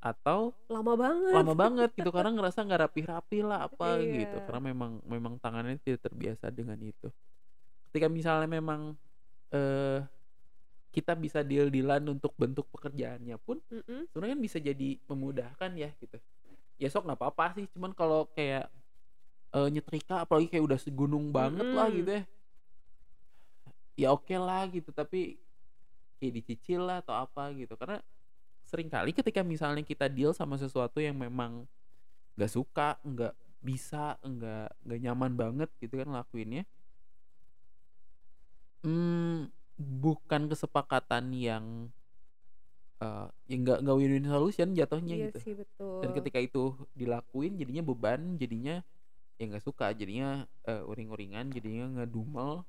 Atau 0.00 0.57
Lama 0.66 0.97
banget. 0.97 1.33
lama 1.33 1.54
banget 1.62 1.90
gitu 1.92 2.09
karena 2.09 2.33
ngerasa 2.33 2.64
nggak 2.64 2.80
rapi-rapi 2.88 3.38
lah 3.45 3.69
apa 3.69 4.00
gitu 4.00 4.33
Iya. 4.33 4.45
karena 4.49 4.61
memang 4.73 4.92
memang 5.04 5.37
tangannya 5.37 5.76
tidak 5.78 6.09
terbiasa 6.09 6.49
dengan 6.49 6.80
itu 6.80 7.09
ketika 7.90 8.09
misalnya 8.09 8.49
memang 8.49 8.97
eh 9.50 10.00
kita 10.90 11.14
bisa 11.14 11.45
deal-dealan 11.45 12.02
untuk 12.09 12.35
bentuk 12.35 12.66
pekerjaannya 12.73 13.37
pun 13.38 13.61
Mm-mm. 13.69 14.11
sebenarnya 14.11 14.35
kan 14.35 14.42
bisa 14.42 14.59
jadi 14.59 14.99
memudahkan 15.07 15.71
ya 15.76 15.92
gitu 15.97 16.16
ya 16.76 16.88
sok 16.88 17.07
nggak 17.07 17.19
apa-apa 17.21 17.61
sih 17.61 17.66
cuman 17.71 17.92
kalau 17.92 18.26
kayak 18.33 18.66
eh, 19.52 19.69
nyetrika 19.69 20.25
apalagi 20.25 20.49
kayak 20.49 20.64
udah 20.64 20.80
segunung 20.80 21.28
banget 21.30 21.66
lah 21.69 21.87
Mm-mm. 21.87 21.99
gitu 22.00 22.11
ya 22.16 22.23
ya 23.97 24.09
oke 24.11 24.33
lah 24.33 24.64
gitu 24.66 24.90
tapi 24.90 25.37
kayak 26.16 26.33
dicicil 26.40 26.88
lah 26.88 27.04
atau 27.04 27.12
apa 27.14 27.52
gitu 27.52 27.76
karena 27.76 28.00
sering 28.71 28.87
kali 28.87 29.11
ketika 29.11 29.43
misalnya 29.43 29.83
kita 29.83 30.07
deal 30.07 30.31
sama 30.31 30.55
sesuatu 30.55 31.03
yang 31.03 31.19
memang 31.19 31.67
nggak 32.39 32.53
suka 32.55 32.95
nggak 33.03 33.35
bisa 33.61 34.15
nggak 34.23 34.71
nggak 34.87 35.00
nyaman 35.03 35.33
banget 35.35 35.69
gitu 35.83 35.99
kan 35.99 36.09
lakuinnya 36.15 36.62
hmm, 38.87 39.50
bukan 39.77 40.47
kesepakatan 40.49 41.35
yang 41.35 41.65
eh 43.00 43.27
yang 43.49 43.61
nggak 43.65 43.79
nggak 43.81 43.97
win-win 43.97 44.29
solution 44.29 44.77
jatuhnya 44.77 45.15
Iya 45.17 45.25
gitu 45.33 45.39
sih 45.41 45.55
betul. 45.57 46.05
dan 46.05 46.11
ketika 46.12 46.39
itu 46.39 46.77
dilakuin 46.93 47.57
jadinya 47.57 47.81
beban 47.81 48.37
jadinya 48.37 48.85
ya 49.41 49.45
nggak 49.49 49.65
suka 49.65 49.97
jadinya 49.97 50.45
eh, 50.69 50.85
uring-uringan 50.85 51.49
jadinya 51.49 52.05
ngedumel 52.05 52.61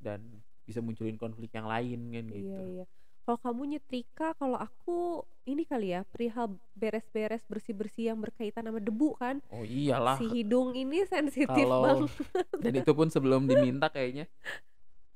dan 0.00 0.24
bisa 0.64 0.80
munculin 0.80 1.20
konflik 1.20 1.52
yang 1.52 1.68
lain 1.68 2.08
kan 2.08 2.24
gitu 2.32 2.56
Iya 2.56 2.60
iya. 2.82 2.84
Kalau 3.26 3.38
kamu 3.42 3.62
nyetrika, 3.68 4.38
kalau 4.38 4.54
aku 4.54 5.26
ini 5.44 5.62
kali 5.62 5.90
ya 5.90 6.06
perihal 6.06 6.46
beres-beres 6.72 7.42
bersih-bersih 7.44 8.10
yang 8.10 8.18
berkaitan 8.18 8.62
sama 8.62 8.78
debu 8.78 9.14
kan. 9.14 9.42
oh 9.50 9.62
iyalah 9.62 10.14
Si 10.14 10.30
hidung 10.30 10.74
ini 10.74 11.02
sensitif 11.04 11.46
kalau 11.66 12.06
banget. 12.06 12.10
dan 12.62 12.72
itu 12.76 12.92
pun 12.92 13.10
sebelum 13.10 13.46
diminta 13.46 13.86
kayaknya 13.86 14.26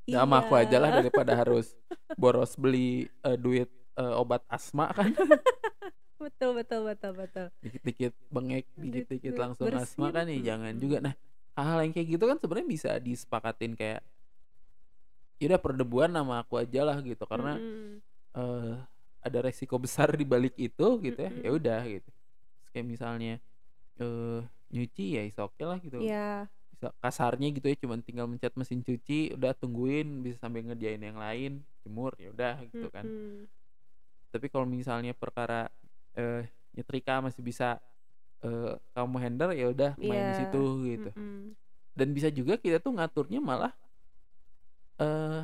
ya 0.06 0.22
sama 0.22 0.42
aku 0.42 0.54
aja 0.54 0.78
lah 0.78 0.90
daripada 0.92 1.34
harus 1.34 1.74
boros 2.14 2.54
beli 2.54 3.06
eh, 3.22 3.34
duit 3.36 3.70
eh, 3.94 4.14
obat 4.14 4.42
asma 4.46 4.90
kan 4.90 5.14
Betul 6.20 6.52
betul 6.52 6.84
betul 6.84 7.16
betul. 7.16 7.46
dikit-dikit 7.58 8.12
bengek 8.28 8.68
dikit-dikit 8.76 9.32
Dikit 9.32 9.40
langsung 9.40 9.66
asma 9.70 10.10
bersin, 10.10 10.12
kan 10.12 10.24
ya 10.28 10.38
jangan 10.52 10.74
juga 10.76 10.96
nah 11.00 11.14
hal-hal 11.56 11.78
yang 11.80 11.92
kayak 11.94 12.08
gitu 12.10 12.24
kan 12.26 12.36
sebenarnya 12.36 12.68
bisa 12.68 12.90
disepakatin 12.98 13.72
kayak 13.72 14.02
ya 15.40 15.48
udah 15.48 15.60
perdebuan 15.60 16.12
sama 16.12 16.44
aku 16.44 16.60
aja 16.60 16.84
lah 16.84 17.00
gitu 17.00 17.24
karena 17.24 17.56
Mm-mm. 17.56 17.96
eh 18.36 18.76
ada 19.20 19.38
resiko 19.40 19.76
besar 19.76 20.12
di 20.12 20.24
balik 20.24 20.52
itu 20.54 20.86
gitu 21.00 21.16
ya 21.18 21.32
ya 21.32 21.48
Mm-mm. 21.48 21.58
udah 21.58 21.80
gitu 21.88 22.10
Terus 22.60 22.68
kayak 22.70 22.86
misalnya 22.86 23.34
eh 23.96 24.40
nyuci 24.70 25.16
ya 25.16 25.22
is 25.24 25.34
oke 25.34 25.58
lah 25.60 25.80
gitu 25.80 25.98
bisa 26.70 26.92
kasarnya 27.00 27.48
gitu 27.50 27.66
ya 27.66 27.76
cuman 27.76 28.00
tinggal 28.00 28.24
mencet 28.24 28.52
mesin 28.54 28.80
cuci 28.80 29.34
udah 29.34 29.52
tungguin 29.52 30.22
bisa 30.22 30.38
sambil 30.38 30.62
ngerjain 30.62 31.00
yang 31.00 31.16
lain 31.16 31.60
jemur 31.82 32.12
ya 32.16 32.30
udah 32.30 32.54
gitu 32.68 32.86
kan 32.88 33.04
Mm-mm. 33.04 33.44
tapi 34.30 34.46
kalau 34.46 34.64
misalnya 34.64 35.10
perkara 35.12 35.66
eh 36.14 36.44
nyetrika 36.70 37.18
masih 37.18 37.42
bisa 37.42 37.80
eh 38.40 38.72
kamu 38.92 39.16
handle 39.18 39.52
ya 39.52 39.66
udah 39.68 39.92
main 39.96 40.08
di 40.30 40.32
Iya. 40.32 40.38
situ 40.38 40.62
gitu 40.86 41.10
Mm-mm. 41.12 41.52
dan 41.92 42.08
bisa 42.12 42.28
juga 42.30 42.54
kita 42.56 42.78
tuh 42.78 42.94
ngaturnya 42.94 43.42
malah 43.42 43.74
eh 45.00 45.42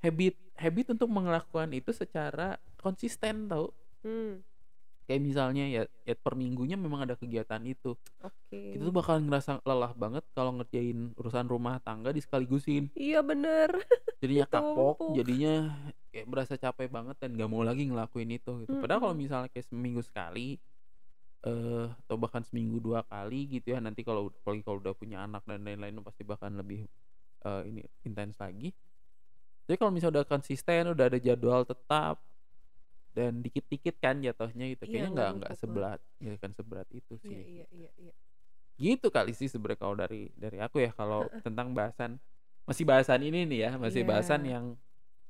habit 0.00 0.34
habit 0.56 0.86
untuk 0.92 1.08
melakukan 1.08 1.68
itu 1.72 1.90
secara 1.90 2.56
konsisten 2.76 3.46
tau 3.46 3.72
Mm. 4.00 4.40
kayak 5.04 5.20
misalnya 5.20 5.64
ya, 5.68 5.82
ya 6.08 6.16
per 6.16 6.32
minggunya 6.32 6.72
memang 6.72 7.04
ada 7.04 7.12
kegiatan 7.12 7.60
itu 7.68 7.92
Oke. 8.24 8.72
kita 8.72 8.80
tuh 8.80 8.96
bakal 8.96 9.20
ngerasa 9.20 9.60
lelah 9.60 9.92
banget 9.92 10.24
kalau 10.32 10.56
ngerjain 10.56 11.12
urusan 11.20 11.44
rumah 11.44 11.76
tangga 11.84 12.08
disekaligusin 12.08 12.88
Iya 12.96 13.20
bener. 13.20 13.68
jadinya 14.24 14.46
kapok 14.56 15.12
jadinya 15.12 15.68
kayak 16.08 16.26
berasa 16.32 16.56
capek 16.56 16.88
banget 16.88 17.12
dan 17.20 17.36
nggak 17.36 17.50
mau 17.52 17.60
lagi 17.60 17.92
ngelakuin 17.92 18.32
itu 18.32 18.64
gitu 18.64 18.80
padahal 18.80 19.04
kalau 19.04 19.16
misalnya 19.20 19.52
kayak 19.52 19.68
seminggu 19.68 20.00
sekali 20.00 20.56
eh 21.40 21.86
atau 22.04 22.16
bahkan 22.16 22.40
seminggu 22.40 22.80
dua 22.80 23.04
kali 23.04 23.52
gitu 23.52 23.76
ya 23.76 23.84
nanti 23.84 24.00
kalau 24.00 24.32
apalagi 24.32 24.64
kalau 24.64 24.80
udah 24.80 24.96
punya 24.96 25.24
anak 25.24 25.44
dan 25.44 25.60
lain-lain 25.60 26.00
pasti 26.00 26.24
bahkan 26.24 26.56
lebih 26.56 26.88
eh, 27.40 27.62
ini 27.66 27.80
intens 28.04 28.36
lagi. 28.36 28.70
Jadi 29.64 29.76
kalau 29.78 29.92
misalnya 29.94 30.20
udah 30.20 30.26
konsisten 30.26 30.90
udah 30.90 31.06
ada 31.06 31.18
jadwal 31.18 31.62
tetap 31.62 32.18
dan 33.10 33.42
dikit-dikit 33.42 33.98
kan 33.98 34.18
jatuhnya 34.18 34.70
gitu 34.70 34.86
Iya, 34.86 34.90
kayaknya 34.90 35.10
nggak 35.10 35.28
nggak 35.30 35.50
nggak 35.50 35.58
seberat 35.58 36.00
nggak 36.18 36.34
akan 36.38 36.52
seberat 36.54 36.88
itu 36.94 37.14
Iya 37.18 37.26
sih. 37.26 37.40
Iya 37.42 37.66
iya 37.74 37.90
iya. 37.98 38.12
gitu 38.80 39.10
kali 39.12 39.34
sih 39.36 39.50
sebenarnya 39.50 39.78
kalau 39.82 39.94
dari 39.98 40.30
dari 40.38 40.58
aku 40.62 40.80
ya 40.80 40.90
kalau 40.94 41.26
tentang 41.46 41.74
bahasan 41.74 42.16
masih 42.64 42.86
bahasan 42.86 43.20
ini 43.26 43.44
nih 43.46 43.58
ya 43.66 43.70
masih 43.76 44.06
bahasan 44.06 44.46
Iya. 44.46 44.50
yang 44.58 44.64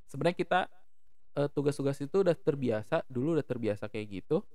sebenarnya 0.05 0.37
kita 0.37 0.59
eh, 1.37 1.49
tugas-tugas 1.51 1.97
itu 2.01 2.21
udah 2.21 2.37
terbiasa 2.37 3.01
dulu 3.09 3.33
udah 3.37 3.45
terbiasa 3.45 3.89
kayak 3.89 4.21
gitu. 4.21 4.45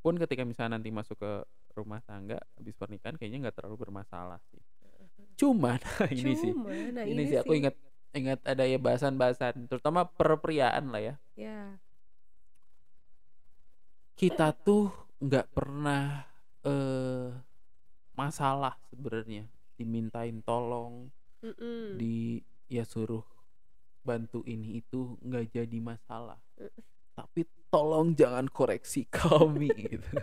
Pun 0.00 0.16
ketika 0.16 0.46
misalnya 0.46 0.78
nanti 0.78 0.88
masuk 0.94 1.18
ke 1.18 1.32
rumah 1.76 2.00
tangga 2.04 2.40
habis 2.56 2.72
pernikahan 2.72 3.20
kayaknya 3.20 3.48
nggak 3.48 3.56
terlalu 3.60 3.84
bermasalah 3.84 4.40
sih 4.48 4.62
cuman 5.36 5.78
ini 6.16 6.32
sih. 6.34 6.52
Cuma, 6.52 6.72
nah 6.92 7.04
ini, 7.04 7.12
ini 7.12 7.22
sih 7.30 7.38
aku 7.40 7.52
ingat 7.52 7.76
ingat 8.16 8.40
ada 8.48 8.64
ya 8.64 8.80
bahasan-bahasan 8.80 9.68
terutama 9.68 10.08
perpriaan 10.08 10.88
lah 10.88 11.02
ya. 11.04 11.14
Ya. 11.36 11.76
kita 14.16 14.56
tuh 14.56 14.88
nggak 15.20 15.52
pernah 15.52 16.24
eh 16.64 17.28
masalah 18.16 18.80
sebenarnya. 18.88 19.44
Dimintain 19.76 20.40
tolong 20.40 21.12
Mm-mm. 21.44 22.00
di 22.00 22.40
ya 22.72 22.88
suruh 22.88 23.22
bantu 24.00 24.40
ini 24.48 24.80
itu 24.80 25.20
nggak 25.20 25.52
jadi 25.52 25.78
masalah. 25.84 26.40
Tapi 27.12 27.44
tolong 27.68 28.16
jangan 28.16 28.48
koreksi 28.48 29.04
kami 29.16 29.68
gitu. 29.76 30.08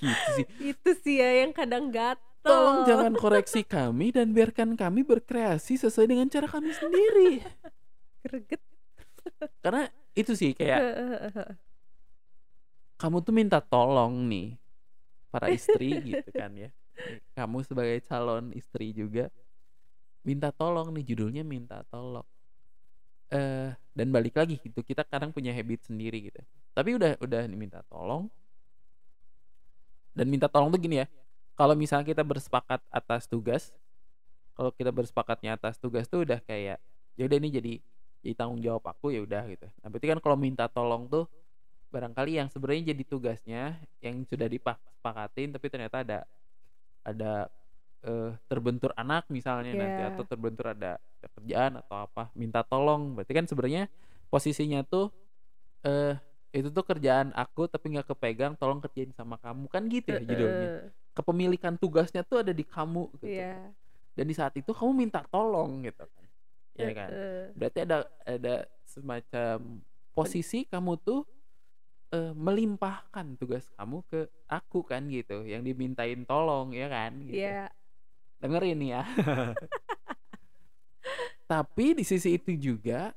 Gitu 0.00 0.28
sih. 0.32 0.46
Itu 0.72 0.90
sih 1.04 1.20
ya 1.20 1.44
yang 1.44 1.52
kadang 1.52 1.92
gatel. 1.92 2.29
Tolong 2.40 2.88
jangan 2.88 3.12
koreksi 3.16 3.60
kami 3.64 4.12
dan 4.12 4.32
biarkan 4.32 4.74
kami 4.76 5.04
berkreasi 5.04 5.76
sesuai 5.76 6.08
dengan 6.08 6.26
cara 6.28 6.48
kami 6.48 6.72
sendiri. 6.72 7.44
Greget. 8.24 8.62
karena 9.64 9.88
itu 10.16 10.32
sih 10.34 10.52
kayak 10.56 10.80
kamu 13.00 13.16
tuh 13.24 13.32
minta 13.32 13.58
tolong 13.64 14.28
nih 14.28 14.56
para 15.32 15.48
istri 15.48 16.00
gitu 16.04 16.30
kan 16.34 16.52
ya. 16.52 16.68
Kamu 17.32 17.64
sebagai 17.64 18.04
calon 18.04 18.52
istri 18.52 18.92
juga 18.92 19.32
minta 20.20 20.52
tolong 20.52 20.92
nih 20.92 21.04
judulnya 21.14 21.40
minta 21.46 21.80
tolong. 21.88 22.26
Eh 23.32 23.72
dan 23.96 24.08
balik 24.12 24.36
lagi 24.36 24.60
gitu 24.60 24.84
kita 24.84 25.04
kadang 25.08 25.32
punya 25.32 25.52
habit 25.56 25.88
sendiri 25.88 26.28
gitu. 26.28 26.40
Tapi 26.76 26.96
udah 26.96 27.16
udah 27.24 27.40
minta 27.48 27.80
tolong. 27.88 28.28
Dan 30.12 30.26
minta 30.28 30.50
tolong 30.50 30.68
tuh 30.74 30.80
gini 30.82 31.00
ya 31.00 31.06
kalau 31.60 31.76
misalnya 31.76 32.08
kita 32.08 32.24
bersepakat 32.24 32.80
atas 32.88 33.28
tugas 33.28 33.68
kalau 34.56 34.72
kita 34.72 34.88
bersepakatnya 34.88 35.60
atas 35.60 35.76
tugas 35.76 36.08
tuh 36.08 36.24
udah 36.24 36.40
kayak 36.40 36.80
ya 37.20 37.22
udah 37.28 37.36
ini 37.36 37.52
jadi 37.52 37.74
jadi 38.24 38.32
tanggung 38.32 38.64
jawab 38.64 38.80
aku 38.88 39.12
ya 39.12 39.20
udah 39.20 39.44
gitu 39.44 39.68
nah 39.84 39.92
berarti 39.92 40.06
kan 40.08 40.18
kalau 40.24 40.40
minta 40.40 40.72
tolong 40.72 41.04
tuh 41.12 41.28
barangkali 41.92 42.40
yang 42.40 42.48
sebenarnya 42.48 42.96
jadi 42.96 43.02
tugasnya 43.04 43.62
yang 44.00 44.24
sudah 44.24 44.48
dipakatin 44.48 45.52
tapi 45.52 45.66
ternyata 45.68 46.00
ada 46.00 46.18
ada 47.04 47.32
eh, 48.08 48.32
terbentur 48.48 48.96
anak 48.96 49.28
misalnya 49.28 49.76
nanti 49.76 50.00
Iya. 50.00 50.16
atau 50.16 50.24
terbentur 50.24 50.72
ada, 50.72 50.96
ada 50.96 51.28
kerjaan 51.36 51.72
atau 51.84 51.96
apa 52.08 52.32
minta 52.32 52.64
tolong 52.64 53.20
berarti 53.20 53.36
kan 53.36 53.44
sebenarnya 53.44 53.92
posisinya 54.32 54.80
tuh 54.80 55.12
eh 55.84 56.16
itu 56.56 56.72
tuh 56.72 56.82
kerjaan 56.88 57.36
aku 57.36 57.68
tapi 57.68 57.92
nggak 57.94 58.08
kepegang 58.16 58.56
tolong 58.56 58.80
kerjain 58.80 59.12
sama 59.12 59.36
kamu 59.38 59.68
kan 59.68 59.84
gitu 59.92 60.08
ya 60.16 60.24
judulnya. 60.24 60.68
Kepemilikan 61.10 61.74
tugasnya 61.74 62.22
tuh 62.22 62.40
ada 62.40 62.52
di 62.52 62.62
kamu 62.62 63.10
gitu 63.18 63.26
Iya. 63.26 63.72
dan 64.14 64.24
di 64.24 64.34
saat 64.34 64.54
itu 64.54 64.70
kamu 64.70 64.92
minta 64.94 65.22
tolong 65.26 65.82
gitu 65.82 66.04
kan 66.04 66.24
ya 66.74 66.90
kan 66.94 67.08
Heeh. 67.10 67.44
berarti 67.54 67.78
ada 67.82 67.96
ada 68.22 68.54
semacam 68.86 69.56
posisi 70.10 70.64
kamu 70.64 70.92
tuh 71.00 71.22
eh, 72.10 72.32
melimpahkan 72.32 73.36
tugas 73.36 73.66
kamu 73.74 74.02
ke 74.06 74.20
aku 74.46 74.82
kan 74.82 75.06
gitu 75.06 75.42
yang 75.44 75.60
dimintain 75.60 76.22
tolong 76.24 76.70
ya 76.72 76.86
kan 76.86 77.12
gitu 77.22 77.38
Iya. 77.42 77.68
dengerin 78.40 78.80
ya 78.80 79.02
tapi 81.50 81.98
di 81.98 82.04
sisi 82.06 82.38
itu 82.38 82.54
juga 82.54 83.10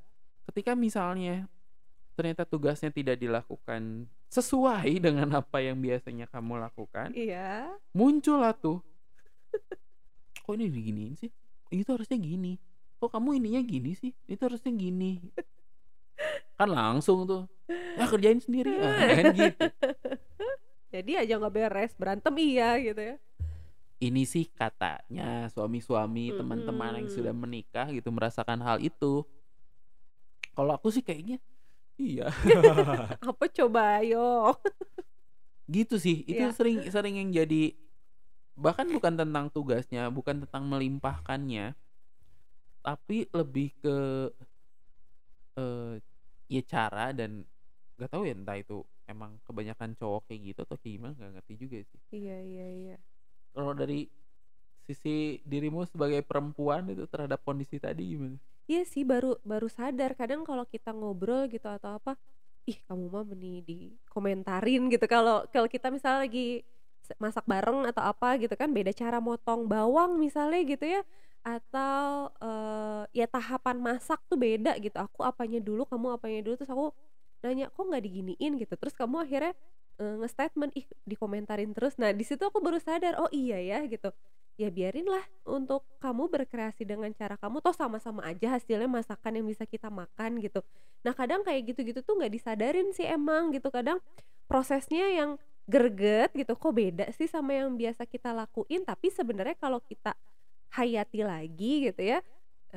ketika 0.49 0.73
misalnya 0.73 1.45
ternyata 2.13 2.45
tugasnya 2.45 2.89
tidak 2.89 3.17
dilakukan 3.17 4.05
sesuai 4.33 4.89
dengan 4.97 5.29
apa 5.37 5.61
yang 5.61 5.77
biasanya 5.77 6.25
kamu 6.25 6.57
lakukan 6.57 7.13
Iya. 7.13 7.69
muncul 7.93 8.41
lah 8.41 8.51
tuh. 8.51 8.81
Kok 10.41 10.57
ini 10.57 10.67
diginiin 10.67 11.13
sih? 11.15 11.29
Ini 11.69 11.81
tuh 11.81 11.95
harusnya 11.95 12.17
gini. 12.17 12.57
Kok 12.97 13.13
kamu 13.13 13.37
ininya 13.37 13.61
gini 13.61 13.93
sih? 13.93 14.09
Itu 14.25 14.49
harusnya 14.49 14.73
gini. 14.73 15.21
Kan 16.53 16.69
langsung 16.69 17.23
tuh. 17.23 17.45
Ya 17.69 18.05
kerjain 18.05 18.37
sendiri. 18.37 18.73
Ah, 18.75 18.97
kan 19.13 19.25
gitu. 19.31 19.63
Jadi 20.93 21.11
aja 21.15 21.33
nggak 21.35 21.53
beres, 21.53 21.93
berantem 21.93 22.33
iya 22.37 22.77
gitu 22.77 23.01
ya. 23.01 23.17
ini 23.97 24.27
sih 24.27 24.45
katanya 24.45 25.47
suami-suami 25.47 26.35
teman-teman 26.35 26.99
yang 26.99 27.07
sudah 27.07 27.31
menikah 27.31 27.87
gitu 27.87 28.11
merasakan 28.11 28.59
hal 28.59 28.77
itu. 28.77 29.23
Kalau 30.51 30.75
aku 30.75 30.91
sih 30.91 30.99
kayaknya 30.99 31.39
iya 31.95 32.27
Apa 33.29 33.45
coba 33.47 33.99
ayo. 33.99 34.57
gitu 35.65 35.95
sih 35.95 36.21
itu 36.23 36.43
Iya. 36.43 36.51
sering 36.51 36.77
sering 36.87 37.15
yang 37.17 37.29
jadi 37.31 37.71
bahkan 38.53 38.85
bukan 38.85 39.15
tentang 39.15 39.47
tugasnya 39.47 40.09
bukan 40.09 40.43
tentang 40.43 40.67
melimpahkannya 40.67 41.73
tapi 42.79 43.25
lebih 43.31 43.71
ke 43.77 43.95
eh 45.53 45.93
ya 46.47 46.61
cara 46.63 47.09
dan 47.09 47.47
nggak 47.95 48.09
tahu 48.09 48.23
ya 48.23 48.33
entah 48.33 48.53
itu 48.53 48.83
emang 49.05 49.39
kebanyakan 49.41 49.95
cowok 49.95 50.27
kayak 50.27 50.51
gitu 50.51 50.59
atau 50.61 50.75
kayak 50.75 50.93
gimana 50.93 51.13
nggak 51.15 51.31
ngerti 51.39 51.53
juga 51.55 51.77
sih 51.81 51.99
Iya 52.11 52.37
iya 52.39 52.67
iya. 52.67 52.97
kalau 53.51 53.71
dari 53.71 54.09
sisi 54.83 55.15
dirimu 55.41 55.87
sebagai 55.87 56.19
perempuan 56.21 56.83
itu 56.87 57.07
terhadap 57.07 57.39
kondisi 57.41 57.79
tadi 57.79 58.03
gimana 58.11 58.35
Iya 58.69 58.81
sih 58.87 59.03
baru 59.03 59.35
baru 59.43 59.67
sadar. 59.67 60.15
Kadang 60.15 60.47
kalau 60.47 60.63
kita 60.67 60.95
ngobrol 60.95 61.51
gitu 61.51 61.67
atau 61.67 61.99
apa, 61.99 62.15
ih 62.63 62.79
kamu 62.87 63.05
mah 63.11 63.23
nih 63.35 63.55
dikomentarin 63.67 64.81
gitu. 64.93 65.05
Kalau 65.07 65.43
kalau 65.51 65.67
kita 65.67 65.91
misalnya 65.91 66.23
lagi 66.27 66.63
masak 67.19 67.43
bareng 67.43 67.83
atau 67.91 67.99
apa 67.99 68.39
gitu 68.39 68.55
kan 68.55 68.71
beda 68.71 68.95
cara 68.95 69.19
motong 69.19 69.67
bawang 69.67 70.15
misalnya 70.23 70.63
gitu 70.63 70.87
ya 70.87 71.01
atau 71.43 72.31
eh, 72.39 73.03
ya 73.11 73.27
tahapan 73.27 73.77
masak 73.83 74.19
tuh 74.31 74.39
beda 74.39 74.79
gitu. 74.79 74.95
Aku 74.95 75.19
apanya 75.27 75.59
dulu 75.59 75.83
kamu 75.83 76.15
apanya 76.15 76.39
dulu? 76.47 76.55
Terus 76.59 76.71
aku 76.71 76.85
nanya 77.43 77.67
kok 77.67 77.83
nggak 77.83 78.03
diginiin? 78.07 78.51
Gitu. 78.55 78.73
Terus 78.79 78.95
kamu 78.95 79.27
akhirnya 79.27 79.51
eh, 79.99 80.15
nge-statement 80.23 80.71
ih 80.79 80.85
dikomentarin 81.03 81.75
terus. 81.75 81.99
Nah 81.99 82.15
di 82.15 82.23
situ 82.23 82.39
aku 82.47 82.63
baru 82.63 82.79
sadar 82.79 83.19
oh 83.19 83.27
iya 83.35 83.59
ya 83.59 83.83
gitu 83.91 84.07
ya 84.53 84.69
biarinlah 84.69 85.25
untuk 85.49 85.81
kamu 85.97 86.29
berkreasi 86.29 86.85
dengan 86.85 87.09
cara 87.17 87.33
kamu 87.41 87.57
toh 87.57 87.73
sama-sama 87.73 88.21
aja 88.21 88.53
hasilnya 88.53 88.85
masakan 88.85 89.41
yang 89.41 89.47
bisa 89.49 89.65
kita 89.65 89.89
makan 89.89 90.37
gitu. 90.45 90.61
Nah 91.01 91.13
kadang 91.17 91.41
kayak 91.41 91.73
gitu-gitu 91.73 92.05
tuh 92.05 92.13
nggak 92.21 92.33
disadarin 92.33 92.93
sih 92.93 93.09
emang 93.09 93.49
gitu. 93.49 93.73
Kadang 93.73 93.97
prosesnya 94.45 95.09
yang 95.09 95.41
greget 95.65 96.29
gitu 96.37 96.53
kok 96.53 96.73
beda 96.75 97.09
sih 97.17 97.25
sama 97.25 97.57
yang 97.57 97.73
biasa 97.73 98.05
kita 98.05 98.29
lakuin? 98.29 98.85
Tapi 98.85 99.09
sebenarnya 99.09 99.57
kalau 99.57 99.81
kita 99.81 100.13
hayati 100.77 101.25
lagi 101.25 101.89
gitu 101.89 102.01
ya 102.01 102.21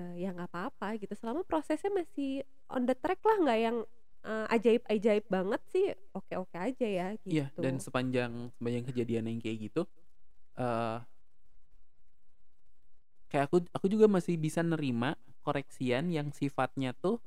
eh, 0.00 0.14
ya 0.24 0.32
nggak 0.32 0.48
apa-apa 0.48 0.96
gitu. 0.96 1.12
Selama 1.12 1.44
prosesnya 1.44 1.92
masih 1.92 2.40
on 2.72 2.88
the 2.88 2.96
track 2.96 3.20
lah 3.20 3.36
nggak 3.36 3.60
yang 3.60 3.76
eh, 4.24 4.46
ajaib-ajaib 4.56 5.24
banget 5.28 5.60
sih 5.68 5.92
oke-oke 6.16 6.56
aja 6.56 6.86
ya 6.88 7.08
gitu 7.20 7.36
Iya, 7.36 7.46
dan 7.60 7.76
sepanjang 7.76 8.48
sepanjang 8.56 8.84
kejadian 8.88 9.24
yang 9.28 9.38
kayak 9.44 9.70
gitu, 9.70 9.82
eh 10.56 10.98
kayak 13.26 13.50
aku 13.50 13.56
aku 13.74 13.86
juga 13.90 14.06
masih 14.06 14.38
bisa 14.38 14.62
nerima 14.62 15.18
koreksian 15.42 16.10
yang 16.10 16.30
sifatnya 16.34 16.94
tuh 16.96 17.18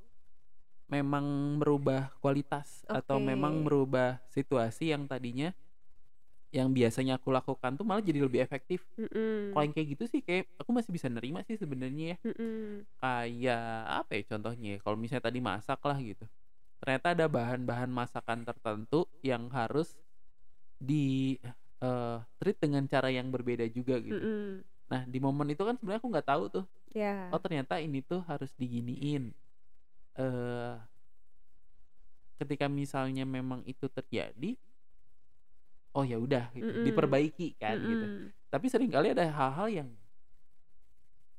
memang 0.89 1.23
merubah 1.61 2.09
kualitas 2.17 2.81
atau 2.89 3.21
memang 3.21 3.61
merubah 3.61 4.17
situasi 4.33 4.89
yang 4.91 5.05
tadinya 5.05 5.53
yang 6.49 6.73
biasanya 6.73 7.21
aku 7.21 7.29
lakukan 7.29 7.77
tuh 7.77 7.85
malah 7.85 8.01
jadi 8.01 8.25
lebih 8.25 8.41
efektif. 8.41 8.81
Mm-mm. 8.97 9.53
Kalau 9.53 9.63
yang 9.69 9.73
kayak 9.73 9.87
gitu 9.93 10.03
sih 10.09 10.21
kayak 10.25 10.49
aku 10.57 10.73
masih 10.73 10.89
bisa 10.89 11.05
nerima 11.05 11.45
sih 11.45 11.61
sebenarnya 11.61 12.17
ya. 12.17 12.17
Mm-mm. 12.25 12.89
Kayak 12.97 13.65
apa 14.01 14.11
ya 14.17 14.23
contohnya 14.33 14.67
ya? 14.73 14.77
Kalau 14.81 14.97
misalnya 14.97 15.29
tadi 15.29 15.39
masak 15.45 15.79
lah 15.85 15.97
gitu. 16.01 16.25
Ternyata 16.81 17.07
ada 17.13 17.25
bahan-bahan 17.29 17.91
masakan 17.93 18.49
tertentu 18.49 19.05
yang 19.21 19.45
harus 19.53 19.93
di 20.81 21.37
eh, 21.85 22.17
treat 22.41 22.57
dengan 22.57 22.89
cara 22.89 23.13
yang 23.13 23.29
berbeda 23.29 23.69
juga 23.69 24.01
gitu. 24.01 24.17
Mm-mm. 24.17 24.65
Nah, 24.89 25.01
di 25.05 25.19
momen 25.21 25.47
itu 25.53 25.61
kan 25.61 25.77
sebenarnya 25.77 26.01
aku 26.01 26.09
nggak 26.09 26.27
tahu 26.27 26.43
tuh. 26.49 26.65
ya 26.97 27.29
Oh, 27.29 27.37
ternyata 27.37 27.77
ini 27.77 28.01
tuh 28.01 28.21
harus 28.25 28.49
diginiin. 28.57 29.29
Eh 30.17 30.73
ketika 32.39 32.65
misalnya 32.71 33.27
memang 33.27 33.61
itu 33.67 33.85
terjadi, 33.91 34.55
oh 35.93 36.03
ya 36.07 36.17
udah 36.17 36.49
gitu, 36.55 36.65
Mm-mm. 36.71 36.85
diperbaiki 36.87 37.47
kan 37.59 37.75
gitu. 37.83 38.05
Mm-mm. 38.07 38.31
Tapi 38.49 38.65
sering 38.71 38.89
kali 38.89 39.11
ada 39.13 39.27
hal-hal 39.29 39.67
yang 39.69 39.89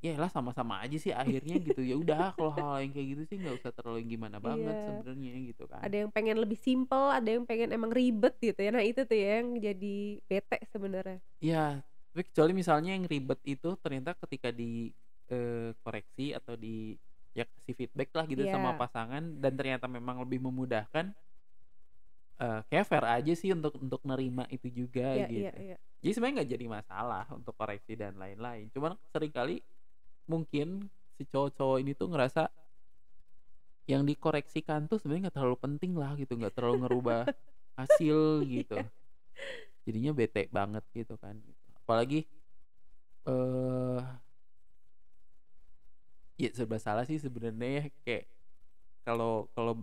ya 0.00 0.16
lah 0.16 0.32
sama-sama 0.32 0.80
aja 0.80 0.96
sih 0.96 1.12
akhirnya 1.12 1.56
gitu. 1.66 1.80
Ya 1.84 1.96
udah 1.96 2.32
kalau 2.36 2.52
hal 2.52 2.80
yang 2.84 2.92
kayak 2.94 3.08
gitu 3.16 3.22
sih 3.28 3.36
nggak 3.40 3.56
usah 3.60 3.72
terlalu 3.72 4.00
gimana 4.16 4.38
banget 4.40 4.76
Iya. 4.76 4.84
sebenarnya 4.88 5.32
gitu 5.52 5.64
kan. 5.68 5.80
ada 5.84 5.96
yang 6.04 6.10
pengen 6.12 6.36
lebih 6.40 6.58
simple 6.60 7.06
ada 7.12 7.28
yang 7.28 7.44
pengen 7.48 7.68
emang 7.72 7.92
ribet 7.92 8.34
gitu 8.40 8.60
ya 8.60 8.70
nah 8.72 8.84
itu 8.84 9.00
tuh 9.04 9.16
ya 9.16 9.40
yang 9.40 9.48
jadi 9.56 9.96
bete 10.28 10.58
sebenarnya 10.72 11.18
Ya, 11.40 11.80
tapi 12.20 12.28
kecuali 12.28 12.52
misalnya 12.52 12.92
yang 12.92 13.08
ribet 13.08 13.40
itu 13.48 13.80
ternyata 13.80 14.12
ketika 14.12 14.52
di 14.52 14.92
eh, 15.32 15.72
koreksi 15.80 16.36
atau 16.36 16.52
di 16.52 16.92
ya 17.32 17.48
kasih 17.48 17.72
feedback 17.72 18.12
lah 18.12 18.28
gitu 18.28 18.44
sama 18.44 18.76
Iya. 18.76 18.76
pasangan 18.76 19.22
dan 19.40 19.56
ternyata 19.56 19.88
memang 19.88 20.20
lebih 20.20 20.44
memudahkan 20.44 21.16
eh 22.36 22.60
kayak 22.68 22.84
fair 22.84 23.04
aja 23.08 23.32
sih 23.32 23.56
untuk 23.56 23.72
untuk 23.80 24.04
nerima 24.04 24.44
itu 24.52 24.68
juga 24.68 25.16
iya 25.16 25.32
gitu. 25.32 25.48
iya 25.48 25.52
iya 25.72 25.76
Jadi 26.04 26.12
sebenarnya 26.12 26.34
nggak 26.44 26.50
jadi 26.52 26.66
masalah 26.68 27.24
untuk 27.32 27.56
koreksi 27.56 27.96
dan 27.96 28.20
lain-lain. 28.20 28.68
Cuman 28.68 29.00
sering 29.08 29.32
kali 29.32 29.64
mungkin 30.28 30.92
si 31.16 31.24
cowok-cowok 31.24 31.78
ini 31.80 31.96
tuh 31.96 32.08
ngerasa 32.12 32.52
yang 33.84 34.04
dikoreksikan 34.04 34.92
tuh 34.92 35.00
sebenarnya 35.00 35.32
nggak 35.32 35.36
terlalu 35.40 35.56
penting 35.56 35.96
lah 35.96 36.12
gitu, 36.20 36.36
nggak 36.36 36.52
terlalu 36.52 36.84
ngerubah 36.84 37.24
hasil 37.80 38.44
gitu. 38.44 38.76
Iya. 38.76 38.92
Jadinya 39.88 40.12
bete 40.12 40.48
banget 40.48 40.84
gitu 40.92 41.16
kan. 41.16 41.36
Apalagi 41.90 42.22
eh 43.26 44.00
ya 46.38 46.48
serba 46.54 46.78
salah 46.78 47.02
sih 47.02 47.18
sebenarnya 47.18 47.66
ya 47.66 47.84
kayak 48.06 48.24
kalau 49.02 49.50
kalau 49.58 49.82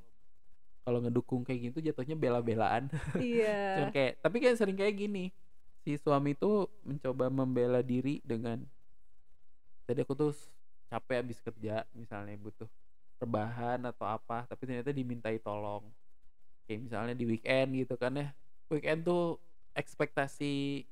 kalau 0.87 1.03
ngedukung 1.03 1.43
kayak 1.43 1.67
gitu 1.75 1.91
jatuhnya 1.91 2.15
bela-belaan. 2.15 2.87
Iya 3.19 3.91
kayak 3.91 4.23
tapi 4.23 4.39
kan 4.39 4.55
sering 4.55 4.79
kayak 4.79 4.95
gini 4.95 5.35
si 5.83 5.99
suami 5.99 6.31
tuh 6.31 6.71
mencoba 6.87 7.27
membela 7.27 7.83
diri 7.83 8.23
dengan 8.23 8.63
tadi 9.83 9.99
aku 10.07 10.15
tuh 10.15 10.31
capek 10.87 11.19
habis 11.19 11.43
kerja 11.43 11.83
misalnya 11.91 12.39
butuh 12.39 12.71
rebahan 13.19 13.83
atau 13.83 14.07
apa 14.07 14.47
tapi 14.47 14.63
ternyata 14.63 14.95
dimintai 14.95 15.43
tolong 15.43 15.83
kayak 16.67 16.87
misalnya 16.87 17.15
di 17.15 17.27
weekend 17.27 17.75
gitu 17.75 17.99
kan 17.99 18.15
ya 18.15 18.31
weekend 18.71 19.03
tuh 19.03 19.39
ekspektasi 19.75 20.87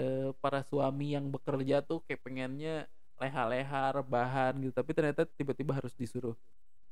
eh, 0.00 0.30
para 0.42 0.60
suami 0.66 1.16
yang 1.16 1.26
bekerja 1.32 1.80
tuh 1.84 2.00
kayak 2.06 2.20
pengennya 2.24 2.74
leha-leha 3.20 3.96
rebahan 4.02 4.52
gitu. 4.60 4.72
Tapi 4.76 4.90
ternyata 4.96 5.22
tiba-tiba 5.38 5.72
harus 5.76 5.92
disuruh 5.96 6.36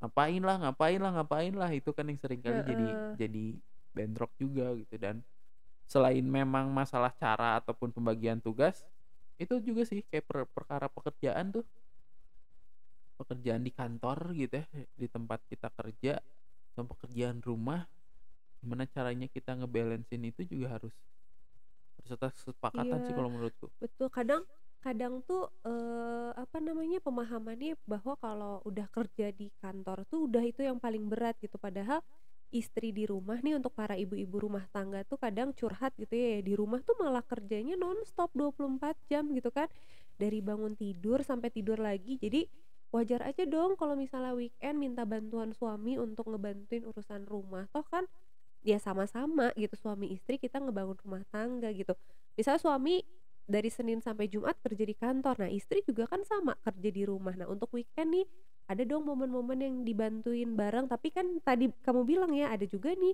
ngapain 0.01 0.41
lah 0.43 0.57
ngapain 0.61 0.99
lah 1.01 1.11
ngapain 1.21 1.53
lah. 1.55 1.69
Itu 1.73 1.91
kan 1.95 2.05
yang 2.09 2.19
sering 2.21 2.41
kali 2.41 2.61
jadi 2.65 2.87
Heeh. 2.93 3.13
jadi 3.17 3.45
bentrok 3.95 4.31
juga 4.37 4.73
gitu. 4.77 4.95
Dan 4.97 5.21
selain 5.85 6.25
memang 6.25 6.69
masalah 6.73 7.13
cara 7.13 7.61
ataupun 7.61 7.93
pembagian 7.93 8.41
tugas 8.41 8.81
itu 9.37 9.59
juga 9.61 9.83
sih 9.85 10.01
kayak 10.09 10.25
per- 10.25 10.49
perkara 10.51 10.87
pekerjaan 10.89 11.53
tuh. 11.53 11.65
Pekerjaan 13.15 13.63
di 13.63 13.71
kantor 13.71 14.35
gitu 14.35 14.59
ya 14.59 14.65
di 14.99 15.07
tempat 15.07 15.39
kita 15.47 15.71
kerja 15.71 16.19
sama 16.75 16.91
pekerjaan 16.91 17.39
rumah 17.39 17.87
gimana 18.59 18.83
caranya 18.91 19.31
kita 19.31 19.55
ngebalancein 19.55 20.25
itu 20.27 20.43
juga 20.43 20.75
harus 20.75 20.91
atas 22.11 22.37
kesepakatan 22.43 22.97
sih 23.01 23.11
Iya. 23.11 23.17
kalau 23.17 23.29
menurutku. 23.31 23.67
Betul 23.81 24.07
kadang 24.13 24.43
kadang 24.79 25.25
tuh 25.25 25.49
eh, 25.65 26.29
apa 26.37 26.61
namanya 26.61 27.01
pemahamannya 27.01 27.73
bahwa 27.89 28.13
kalau 28.21 28.61
udah 28.63 28.85
kerja 28.93 29.33
di 29.33 29.49
kantor 29.57 30.05
tuh 30.05 30.29
udah 30.29 30.45
itu 30.45 30.61
yang 30.61 30.77
paling 30.77 31.09
berat 31.09 31.33
gitu. 31.41 31.57
Padahal 31.57 32.05
istri 32.53 32.93
di 32.93 33.09
rumah 33.09 33.41
nih 33.41 33.57
untuk 33.57 33.73
para 33.73 33.97
ibu-ibu 33.97 34.37
rumah 34.37 34.63
tangga 34.69 35.01
tuh 35.03 35.17
kadang 35.17 35.51
curhat 35.51 35.91
gitu 35.97 36.13
ya 36.13 36.39
di 36.45 36.53
rumah 36.53 36.79
tuh 36.85 36.93
malah 37.01 37.25
kerjanya 37.25 37.73
nonstop 37.75 38.29
24 38.37 38.93
jam 39.09 39.25
gitu 39.33 39.49
kan. 39.49 39.65
Dari 40.15 40.39
bangun 40.39 40.77
tidur 40.77 41.25
sampai 41.25 41.49
tidur 41.49 41.81
lagi. 41.81 42.21
Jadi 42.21 42.45
wajar 42.93 43.25
aja 43.27 43.43
dong 43.43 43.75
kalau 43.75 43.97
misalnya 43.97 44.31
weekend 44.31 44.79
minta 44.79 45.03
bantuan 45.03 45.51
suami 45.51 45.97
untuk 45.97 46.29
ngebantuin 46.29 46.85
urusan 46.85 47.25
rumah. 47.27 47.65
Toh 47.73 47.83
kan 47.83 48.05
ya 48.65 48.81
sama-sama 48.81 49.53
gitu 49.53 49.77
suami 49.77 50.09
istri 50.17 50.41
kita 50.41 50.57
ngebangun 50.57 50.97
rumah 51.05 51.21
tangga 51.29 51.69
gitu 51.69 51.93
misalnya 52.33 52.59
suami 52.59 53.05
dari 53.45 53.69
Senin 53.69 54.01
sampai 54.01 54.25
Jumat 54.25 54.57
kerja 54.57 54.83
di 54.83 54.95
kantor. 54.97 55.45
Nah, 55.45 55.51
istri 55.53 55.85
juga 55.85 56.09
kan 56.09 56.25
sama 56.25 56.57
kerja 56.65 56.89
di 56.89 57.05
rumah. 57.05 57.37
Nah, 57.37 57.45
untuk 57.45 57.69
weekend 57.77 58.17
nih 58.17 58.25
ada 58.65 58.81
dong 58.81 59.05
momen-momen 59.05 59.61
yang 59.61 59.75
dibantuin 59.85 60.57
bareng. 60.57 60.89
Tapi 60.89 61.13
kan 61.13 61.25
tadi 61.45 61.69
kamu 61.85 62.01
bilang 62.03 62.33
ya 62.33 62.49
ada 62.49 62.65
juga 62.65 62.97
nih 62.97 63.13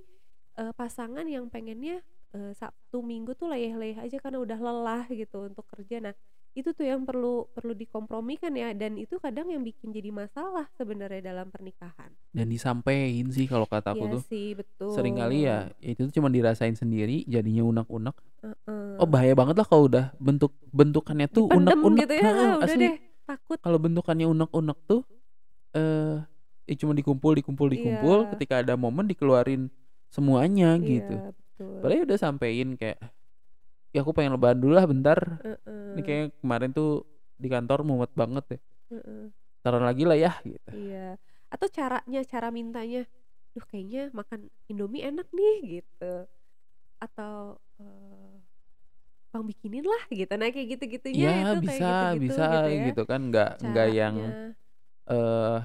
eh, 0.60 0.74
pasangan 0.74 1.28
yang 1.28 1.52
pengennya 1.52 2.00
eh, 2.32 2.52
Sabtu 2.56 3.04
Minggu 3.04 3.36
tuh 3.36 3.52
leyeh-leyeh 3.52 4.00
aja 4.00 4.18
karena 4.24 4.40
udah 4.40 4.60
lelah 4.60 5.04
gitu 5.12 5.52
untuk 5.52 5.68
kerja. 5.68 6.00
Nah, 6.00 6.16
itu 6.54 6.70
tuh 6.70 6.84
yang 6.84 7.02
perlu 7.02 7.48
perlu 7.50 7.72
dikompromikan 7.72 8.52
ya 8.52 8.72
dan 8.72 8.96
itu 8.96 9.16
kadang 9.18 9.48
yang 9.48 9.62
bikin 9.62 9.90
jadi 9.90 10.10
masalah 10.10 10.68
sebenarnya 10.74 11.24
dalam 11.26 11.48
pernikahan. 11.48 12.12
dan 12.30 12.46
disampein 12.46 13.28
sih 13.28 13.46
kalau 13.46 13.64
kata 13.64 13.92
aku 13.92 14.04
Iya 14.04 14.12
tuh 14.12 14.22
sih, 14.26 14.48
betul. 14.54 14.92
sering 14.92 15.16
kali 15.16 15.46
ya 15.46 15.72
itu 15.80 16.06
tuh 16.06 16.14
cuma 16.14 16.28
dirasain 16.28 16.74
sendiri 16.74 17.24
jadinya 17.26 17.64
unek-unek 17.64 18.16
Heeh. 18.42 19.00
oh 19.00 19.06
bahaya 19.06 19.32
banget 19.32 19.56
lah 19.56 19.66
kalau 19.66 19.88
udah 19.88 20.12
bentuk 20.18 20.52
bentukannya 20.68 21.26
tuh 21.26 21.46
Dipendem 21.46 21.80
unek-unek 21.80 22.00
gitu 22.02 22.14
ya. 22.14 22.22
Heeh, 22.22 22.36
ah, 22.38 22.54
udah 22.58 22.68
asli. 22.68 22.84
deh, 22.84 22.94
takut. 23.24 23.58
kalau 23.58 23.78
bentukannya 23.78 24.28
unek-unek 24.28 24.78
tuh 24.86 25.02
eh 25.72 26.20
ya 26.64 26.76
cuma 26.78 26.92
dikumpul 26.92 27.32
dikumpul 27.34 27.68
dikumpul 27.68 28.18
Iya. 28.22 28.30
ketika 28.32 28.54
ada 28.60 28.76
momen 28.76 29.08
dikeluarin 29.08 29.72
semuanya 30.08 30.76
gitu 30.78 31.16
Iya, 31.16 31.32
betul. 31.32 31.80
padahal 31.80 32.04
udah 32.04 32.18
sampein 32.18 32.76
kayak 32.76 33.00
ya 33.92 34.00
aku 34.04 34.12
pengen 34.16 34.34
lebaran 34.36 34.60
dulu 34.60 34.74
lah 34.76 34.88
bentar 34.88 35.20
Heeh. 35.44 35.96
ini 35.96 36.02
kayak 36.02 36.26
kemarin 36.40 36.72
tuh 36.72 37.04
di 37.36 37.48
kantor 37.52 37.84
mumet 37.84 38.12
banget 38.16 38.46
ya 38.56 38.60
Heeh. 38.96 39.24
taruh 39.62 39.84
lagi 39.84 40.04
lah 40.08 40.18
ya 40.18 40.32
gitu 40.44 40.70
Iya. 40.72 41.20
Atau 41.52 41.68
caranya, 41.68 42.24
cara 42.24 42.48
mintanya, 42.48 43.04
duh 43.52 43.66
kayaknya 43.68 44.08
makan 44.16 44.48
Indomie 44.72 45.04
enak 45.04 45.28
nih 45.36 45.56
gitu. 45.84 46.14
Atau 47.04 47.60
eh, 47.84 48.36
bang 49.36 49.44
bikinin 49.44 49.84
lah 49.84 50.04
gitu. 50.08 50.32
Nah 50.40 50.48
kayak 50.48 50.68
gitu-gitunya 50.80 51.28
ya 51.28 51.36
itu 51.44 51.56
kayak 51.60 51.64
bisa 51.68 51.88
gitu-gitu 51.92 52.24
bisa 52.24 52.46
gitu 52.56 52.70
ya. 52.72 52.84
gitu 52.88 53.02
kan 53.04 53.22
nggak 53.28 53.50
nggak 53.60 53.88
yang 53.92 54.16
Caranya. 54.16 54.48
eh 55.12 55.60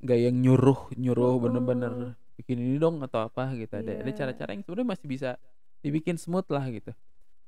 nggak 0.00 0.18
yang 0.28 0.36
nyuruh 0.40 0.80
nyuruh 0.96 1.34
bener-bener 1.40 1.92
bikin 2.40 2.56
ini 2.56 2.76
dong 2.80 3.04
atau 3.04 3.28
apa 3.28 3.52
gitu 3.56 3.80
ada 3.80 4.00
ada 4.00 4.08
Iya. 4.08 4.16
cara-cara 4.16 4.50
yang 4.56 4.64
sebenarnya 4.64 4.88
masih 4.96 5.06
bisa 5.08 5.30
dibikin 5.80 6.16
smooth 6.16 6.48
lah 6.52 6.64
gitu. 6.68 6.92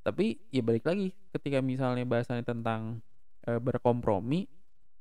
Tapi 0.02 0.40
ya 0.50 0.60
balik 0.64 0.84
lagi 0.88 1.14
ketika 1.30 1.62
misalnya 1.62 2.02
bahasannya 2.02 2.42
tentang 2.42 3.00
eh, 3.46 3.60
berkompromi 3.62 4.50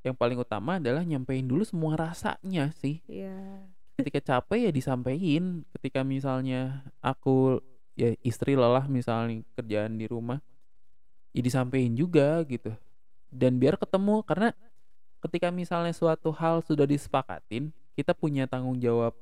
yang 0.02 0.18
paling 0.18 0.38
utama 0.38 0.82
adalah 0.82 1.06
nyampein 1.06 1.46
dulu 1.46 1.62
semua 1.66 1.94
rasanya 1.98 2.74
sih. 2.78 3.02
Iya. 3.06 3.70
ketika 4.02 4.22
capek 4.22 4.70
ya 4.70 4.72
disampaikan. 4.74 5.62
Ketika 5.78 6.02
misalnya 6.02 6.82
aku 7.06 7.62
ya 7.94 8.18
istri 8.26 8.58
lelah 8.58 8.90
misalnya 8.90 9.46
kerjaan 9.54 10.00
di 10.02 10.10
rumah 10.10 10.42
ya 11.38 11.42
disampaikan 11.46 11.94
juga 11.94 12.42
gitu. 12.50 12.74
Dan 13.30 13.62
biar 13.62 13.78
ketemu 13.78 14.26
karena 14.26 14.58
ketika 15.22 15.54
misalnya 15.54 15.94
suatu 15.94 16.34
hal 16.34 16.66
sudah 16.66 16.90
disepakatin 16.90 17.70
kita 17.94 18.18
punya 18.18 18.50
tanggung 18.50 18.82
jawab 18.82 19.14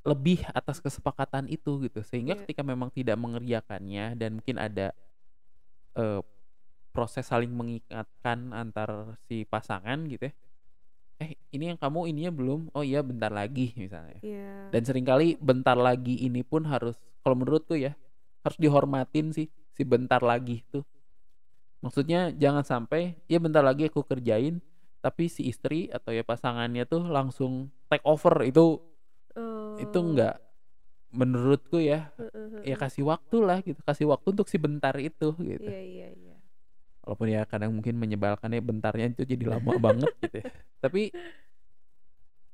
lebih 0.00 0.40
atas 0.50 0.80
kesepakatan 0.80 1.44
itu 1.46 1.76
gitu 1.84 2.00
sehingga 2.00 2.32
Iya. 2.32 2.40
ketika 2.44 2.62
memang 2.64 2.88
tidak 2.88 3.20
mengerjakannya 3.20 4.16
dan 4.16 4.40
mungkin 4.40 4.56
ada 4.56 4.96
eh, 5.94 6.22
proses 6.90 7.26
saling 7.26 7.52
mengingatkan 7.52 8.50
antar 8.50 9.14
si 9.28 9.44
pasangan 9.44 10.08
gitu 10.08 10.26
ya 10.26 10.34
eh 11.20 11.36
ini 11.52 11.68
yang 11.68 11.76
kamu 11.76 12.08
ininya 12.08 12.32
belum 12.32 12.60
oh 12.72 12.80
iya 12.80 13.04
bentar 13.04 13.28
lagi 13.28 13.76
misalnya 13.76 14.18
Iya. 14.24 14.72
dan 14.72 14.82
sering 14.82 15.04
kali 15.04 15.36
bentar 15.36 15.76
lagi 15.76 16.16
ini 16.16 16.40
pun 16.40 16.64
harus 16.64 16.96
kalau 17.20 17.36
menurutku 17.36 17.76
ya 17.76 17.92
harus 18.40 18.56
dihormatin 18.56 19.28
sih 19.30 19.46
si 19.70 19.82
bentar 19.84 20.24
lagi 20.24 20.64
itu 20.64 20.80
maksudnya 21.80 22.32
jangan 22.32 22.64
sampai 22.64 23.20
ya 23.26 23.36
bentar 23.36 23.60
lagi 23.60 23.88
aku 23.88 24.00
kerjain 24.00 24.64
tapi 25.00 25.28
si 25.28 25.48
istri 25.48 25.88
atau 25.88 26.12
ya 26.12 26.20
pasangannya 26.20 26.84
tuh 26.84 27.04
langsung 27.04 27.68
take 27.88 28.04
over 28.04 28.40
itu 28.44 28.80
itu 29.78 29.98
Oh. 29.98 30.04
enggak 30.12 30.36
menurutku 31.10 31.78
ya 31.82 32.10
Heeh, 32.18 32.62
ya 32.62 32.74
heeh. 32.74 32.78
kasih 32.78 33.02
waktu 33.06 33.36
lah 33.42 33.58
gitu 33.66 33.80
kasih 33.82 34.06
waktu 34.10 34.26
untuk 34.30 34.46
si 34.46 34.56
bentar 34.60 34.94
itu 34.98 35.34
gitu 35.42 35.70
Iya, 35.70 35.80
iya, 35.82 36.08
iya. 36.14 36.36
walaupun 37.02 37.26
ya 37.32 37.42
kadang 37.48 37.74
mungkin 37.74 37.98
menyebalkan 37.98 38.52
ya 38.54 38.62
bentarnya 38.62 39.10
itu 39.10 39.26
jadi 39.26 39.44
lama 39.58 39.72
banget 39.86 40.10
gitu 40.22 40.36
ya 40.42 40.44
tapi 40.78 41.10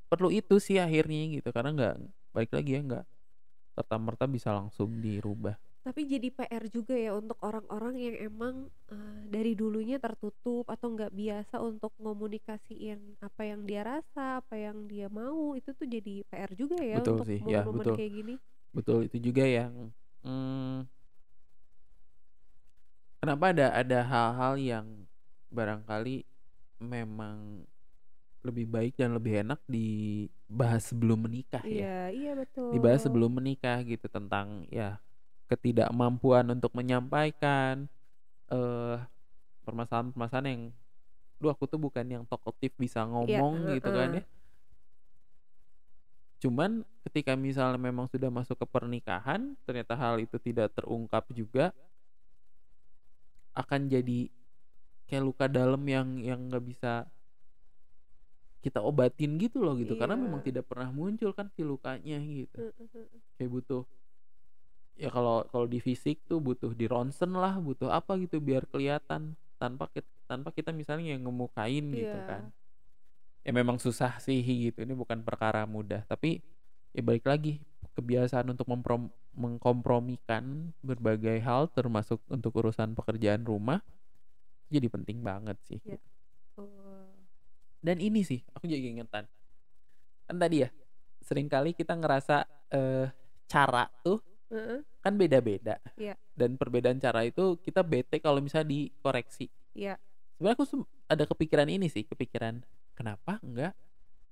perlu 0.06 0.30
itu 0.30 0.56
sih 0.62 0.78
akhirnya 0.78 1.42
gitu 1.42 1.48
karena 1.50 1.70
nggak 1.74 1.94
balik 2.32 2.52
lagi 2.54 2.70
ya 2.78 2.80
nggak 2.80 3.04
serta 3.76 3.96
merta 4.00 4.24
bisa 4.24 4.54
langsung 4.54 5.02
dirubah 5.02 5.58
Tapi 5.86 6.02
jadi 6.02 6.28
PR 6.34 6.64
juga 6.66 6.98
ya 6.98 7.14
untuk 7.14 7.38
orang-orang 7.46 7.94
yang 7.94 8.16
emang 8.18 8.54
eh, 8.90 9.20
dari 9.30 9.54
dulunya 9.54 10.02
tertutup 10.02 10.66
atau 10.66 10.90
nggak 10.90 11.14
biasa 11.14 11.62
untuk 11.62 11.94
ngomunikasiin 12.02 13.22
apa 13.22 13.42
yang 13.46 13.62
dia 13.62 13.86
rasa, 13.86 14.42
apa 14.42 14.54
yang 14.58 14.90
dia 14.90 15.06
mau, 15.06 15.54
itu 15.54 15.70
tuh 15.78 15.86
jadi 15.86 16.26
PR 16.26 16.50
juga 16.58 16.76
ya 16.82 16.98
Betul 16.98 17.22
untuk 17.22 17.26
sih, 17.30 17.38
ya, 17.46 17.62
momen-momen 17.62 17.86
betul. 17.86 17.96
kayak 17.98 18.12
gini. 18.18 18.34
betul 18.76 18.98
itu 19.08 19.16
juga 19.22 19.44
yang 19.48 19.72
hmm, 20.20 20.84
kenapa 23.22 23.44
ada 23.54 23.66
ada 23.72 23.98
hal-hal 24.04 24.54
yang 24.60 24.86
barangkali 25.48 26.26
memang 26.82 27.64
lebih 28.44 28.66
baik 28.68 28.94
dan 29.00 29.10
lebih 29.16 29.42
enak 29.42 29.58
dibahas 29.66 30.92
sebelum 30.92 31.26
menikah 31.26 31.64
ya 31.66 31.88
Iya, 31.88 31.98
iya 32.14 32.32
betul. 32.36 32.70
dibahas 32.76 33.00
sebelum 33.02 33.30
menikah 33.32 33.80
gitu 33.82 34.06
tentang 34.06 34.68
ya 34.70 35.00
ketidakmampuan 35.50 36.46
untuk 36.54 36.72
menyampaikan 36.74 37.86
eh 38.50 38.98
permasalahan-permasalahan 39.66 40.48
yang 40.54 40.62
duh 41.42 41.50
aku 41.52 41.64
tuh 41.68 41.80
bukan 41.80 42.06
yang 42.06 42.24
talkative 42.26 42.72
bisa 42.78 43.02
Iya, 43.02 43.10
ngomong 43.12 43.52
gitu 43.76 43.90
kan 43.92 44.08
ya. 44.18 44.24
Cuman 46.42 46.84
ketika 47.08 47.32
misalnya 47.34 47.80
memang 47.80 48.06
sudah 48.12 48.28
masuk 48.28 48.56
ke 48.60 48.66
pernikahan 48.68 49.56
ternyata 49.64 49.96
hal 49.96 50.20
itu 50.20 50.36
tidak 50.42 50.72
terungkap 50.76 51.24
juga 51.32 51.72
akan 53.56 53.88
jadi 53.88 54.28
kayak 55.08 55.24
luka 55.24 55.46
dalam 55.48 55.80
yang 55.88 56.20
yang 56.20 56.40
nggak 56.50 56.64
bisa 56.66 56.92
kita 58.60 58.82
obatin 58.82 59.38
gitu 59.38 59.62
loh 59.62 59.78
gitu. 59.78 59.94
Karena 59.94 60.18
memang 60.18 60.42
tidak 60.42 60.66
pernah 60.66 60.90
muncul 60.90 61.30
kan 61.32 61.46
si 61.54 61.62
lukanya 61.62 62.18
gitu. 62.18 62.60
Kayak 63.38 63.50
butuh 63.52 63.82
ya 64.96 65.12
kalau 65.12 65.44
kalau 65.48 65.66
di 65.68 65.76
fisik 65.76 66.24
tuh 66.24 66.40
butuh 66.40 66.72
di 66.72 66.88
ronsen 66.88 67.30
lah 67.30 67.60
butuh 67.60 67.92
apa 67.92 68.16
gitu 68.16 68.40
biar 68.40 68.64
kelihatan 68.64 69.36
tanpa 69.56 69.88
kita, 69.92 70.08
tanpa 70.24 70.48
kita 70.50 70.72
misalnya 70.72 71.12
yang 71.12 71.24
ngemukain 71.24 71.84
gitu 71.92 72.16
Iya. 72.16 72.24
kan 72.28 72.42
ya 73.40 73.52
memang 73.52 73.78
susah 73.78 74.18
sih 74.18 74.40
gitu 74.42 74.82
ini 74.82 74.96
bukan 74.96 75.22
perkara 75.22 75.68
mudah 75.68 76.02
tapi 76.04 76.40
ya 76.90 77.04
balik 77.04 77.28
lagi 77.28 77.60
kebiasaan 77.94 78.50
untuk 78.50 78.66
memprom- 78.66 79.12
mengkompromikan 79.36 80.72
berbagai 80.80 81.38
hal 81.40 81.68
termasuk 81.70 82.18
untuk 82.26 82.56
urusan 82.56 82.96
pekerjaan 82.96 83.44
rumah 83.44 83.84
jadi 84.66 84.88
penting 84.88 85.20
banget 85.22 85.60
sih 85.62 85.78
Iya. 85.84 86.00
Oh. 86.56 87.12
dan 87.78 88.00
ini 88.00 88.24
sih 88.24 88.40
aku 88.50 88.64
jadi 88.64 88.96
ingetan 88.96 89.28
kan 90.26 90.36
tadi 90.36 90.64
ya 90.64 90.68
sering 91.20 91.46
kali 91.46 91.70
kita 91.70 91.92
ngerasa 91.94 92.48
eh, 92.72 93.06
cara 93.46 93.86
tuh 94.02 94.18
Heeh, 94.46 94.80
kan 95.00 95.14
beda-beda. 95.14 95.78
Iya. 95.96 96.14
dan 96.36 96.54
perbedaan 96.54 96.96
cara 96.96 97.24
itu 97.24 97.56
kita 97.58 97.80
bete 97.80 98.20
kalau 98.20 98.38
misalnya 98.38 98.68
dikoreksi. 98.68 99.48
Iya. 99.72 99.96
sebenarnya 100.36 100.56
aku 100.60 100.64
ada 101.06 101.24
kepikiran 101.24 101.66
ini 101.66 101.88
sih 101.88 102.04
kepikiran 102.04 102.60
kenapa 102.92 103.40
enggak? 103.40 103.72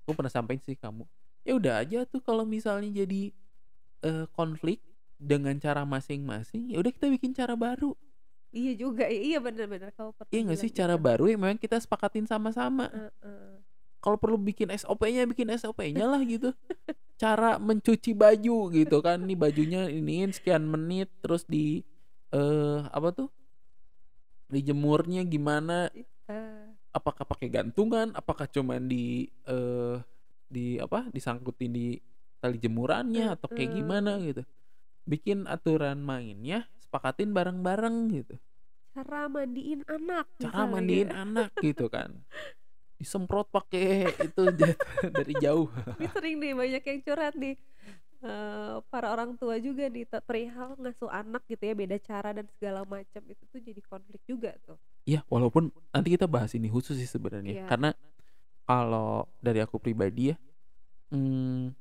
Aku 0.05 0.13
pernah 0.13 0.29
sampaikan 0.29 0.61
sih 0.61 0.77
kamu. 0.77 1.09
Ya 1.43 1.57
udah 1.57 1.81
aja 1.81 2.05
tuh 2.05 2.21
kalau 2.21 2.45
misalnya 2.45 2.93
jadi 2.93 3.33
eh, 4.03 4.27
konflik 4.31 4.85
dengan 5.17 5.57
cara 5.57 5.89
masing-masing 5.89 6.69
ya 6.69 6.79
udah 6.79 6.93
kita 6.93 7.09
bikin 7.09 7.33
cara 7.33 7.57
baru. 7.57 7.97
Iya 8.55 8.73
juga, 8.79 9.09
i- 9.09 9.33
iya 9.33 9.43
benar-benar 9.43 9.91
pernah 9.91 10.15
iya 10.31 10.45
nggak 10.45 10.61
sih? 10.61 10.71
Cara 10.71 10.95
gitu. 10.95 11.03
baru 11.03 11.25
yang 11.27 11.41
memang 11.41 11.59
kita 11.59 11.75
sepakatin 11.75 12.29
sama-sama. 12.29 12.87
Heeh. 12.93 13.59
kalau 13.99 14.21
perlu 14.21 14.37
bikin 14.37 14.69
SOP-nya 14.71 15.25
bikin 15.25 15.49
SOP-nya 15.57 16.05
lah 16.05 16.21
gitu 16.21 16.53
cara 17.15 17.57
mencuci 17.59 18.13
baju 18.13 18.71
gitu 18.75 18.97
kan. 19.01 19.23
Nih 19.23 19.39
bajunya 19.39 19.87
iniin 19.91 20.35
sekian 20.35 20.67
menit 20.67 21.11
terus 21.23 21.47
di 21.47 21.83
eh 22.35 22.81
apa 22.91 23.09
tuh? 23.15 23.29
Dijemurnya 24.51 25.25
gimana? 25.25 25.89
Eh, 26.29 26.67
apakah 26.95 27.25
pakai 27.27 27.49
gantungan? 27.51 28.13
Apakah 28.15 28.47
cuman 28.51 28.87
di 28.87 29.29
eh 29.47 29.97
di 30.49 30.79
apa? 30.79 31.09
Disangkutin 31.11 31.73
di 31.73 31.99
tali 32.39 32.61
jemurannya 32.61 33.35
atau 33.35 33.49
kayak 33.49 33.71
gimana 33.73 34.21
gitu. 34.21 34.43
Bikin 35.09 35.49
aturan 35.49 36.01
mainnya 36.01 36.69
sepakatin 36.81 37.33
bareng-bareng 37.33 37.97
gitu. 38.13 38.37
Cara 38.95 39.27
mandiin 39.27 39.83
anak 39.91 40.31
cara 40.39 40.55
misalnya. 40.55 40.71
mandiin 40.71 41.11
anak 41.11 41.51
gitu 41.59 41.91
kan 41.91 42.15
disemprot 42.99 43.49
pakai 43.51 44.09
itu 44.29 44.43
dari 45.17 45.35
jauh. 45.43 45.69
Ini 45.99 46.07
sering 46.15 46.37
nih 46.41 46.53
banyak 46.55 46.83
yang 46.83 47.01
curhat 47.03 47.35
nih. 47.37 47.57
Eh, 48.25 48.77
para 48.89 49.13
orang 49.13 49.37
tua 49.37 49.61
juga 49.61 49.85
nih 49.93 50.09
perihal 50.25 50.81
ngasuh 50.81 51.13
anak 51.13 51.45
gitu 51.45 51.61
ya 51.61 51.77
beda 51.77 52.01
cara 52.01 52.33
dan 52.33 52.49
segala 52.57 52.81
macam 52.89 53.21
itu 53.29 53.43
tuh 53.53 53.61
jadi 53.61 53.85
konflik 53.85 54.23
juga 54.25 54.57
tuh. 54.65 54.81
Ya 55.05 55.21
walaupun 55.29 55.69
nanti 55.93 56.17
kita 56.17 56.25
bahas 56.25 56.57
ini 56.57 56.73
khusus 56.73 56.97
sih 56.97 57.05
sebenarnya. 57.05 57.53
Iya. 57.53 57.67
karena 57.69 57.91
kalau 58.65 59.29
dari 59.45 59.61
aku 59.61 59.77
pribadi 59.77 60.33
ya 60.33 60.37
hmm, 61.13 61.77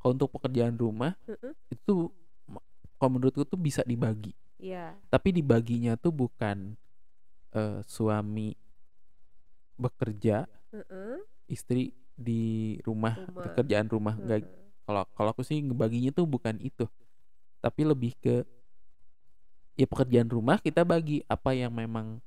kalau 0.00 0.12
untuk 0.16 0.32
pekerjaan 0.40 0.72
rumah 0.80 1.12
Heeh. 1.28 1.52
itu 1.68 2.08
ma- 2.48 2.64
kalau 2.96 3.20
menurutku 3.20 3.44
tuh 3.44 3.60
bisa 3.60 3.84
dibagi. 3.84 4.32
Iya. 4.56 4.96
Tapi 5.12 5.36
dibaginya 5.36 6.00
tuh 6.00 6.16
bukan 6.16 6.80
eh, 7.52 7.84
suami 7.84 8.56
bekerja 9.78 10.44
Heeh. 10.74 11.22
istri 11.48 11.94
di 12.18 12.76
rumah, 12.82 13.14
Rumah. 13.14 13.44
pekerjaan 13.46 13.86
rumah 13.86 14.18
enggak 14.18 14.42
Heeh. 14.42 14.82
kalau 14.84 15.06
kalau 15.14 15.30
aku 15.30 15.46
sih 15.46 15.62
ngebaginya 15.62 16.10
tuh 16.10 16.26
bukan 16.26 16.58
itu 16.58 16.84
tapi 17.62 17.86
lebih 17.86 18.18
ke 18.18 18.42
ya 19.78 19.86
pekerjaan 19.86 20.26
rumah 20.26 20.58
kita 20.58 20.82
bagi 20.82 21.22
apa 21.30 21.54
yang 21.54 21.70
memang 21.70 22.18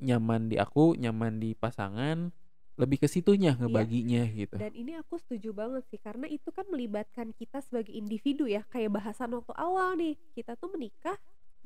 nyaman 0.00 0.48
di 0.48 0.56
aku 0.56 0.96
nyaman 0.96 1.36
di 1.36 1.52
pasangan 1.52 2.32
lebih 2.76 3.04
ke 3.04 3.08
situnya 3.08 3.56
ngebaginya 3.56 4.24
gitu 4.32 4.56
dan 4.56 4.72
ini 4.76 4.96
aku 4.96 5.16
setuju 5.16 5.52
banget 5.56 5.84
sih 5.88 6.00
karena 6.00 6.28
itu 6.28 6.48
kan 6.52 6.64
melibatkan 6.68 7.32
kita 7.36 7.60
sebagai 7.64 7.92
individu 7.92 8.44
ya 8.44 8.64
kayak 8.68 8.92
bahasan 8.92 9.32
waktu 9.32 9.52
awal 9.56 9.96
nih 9.96 10.16
kita 10.36 10.56
tuh 10.56 10.68
menikah 10.72 11.16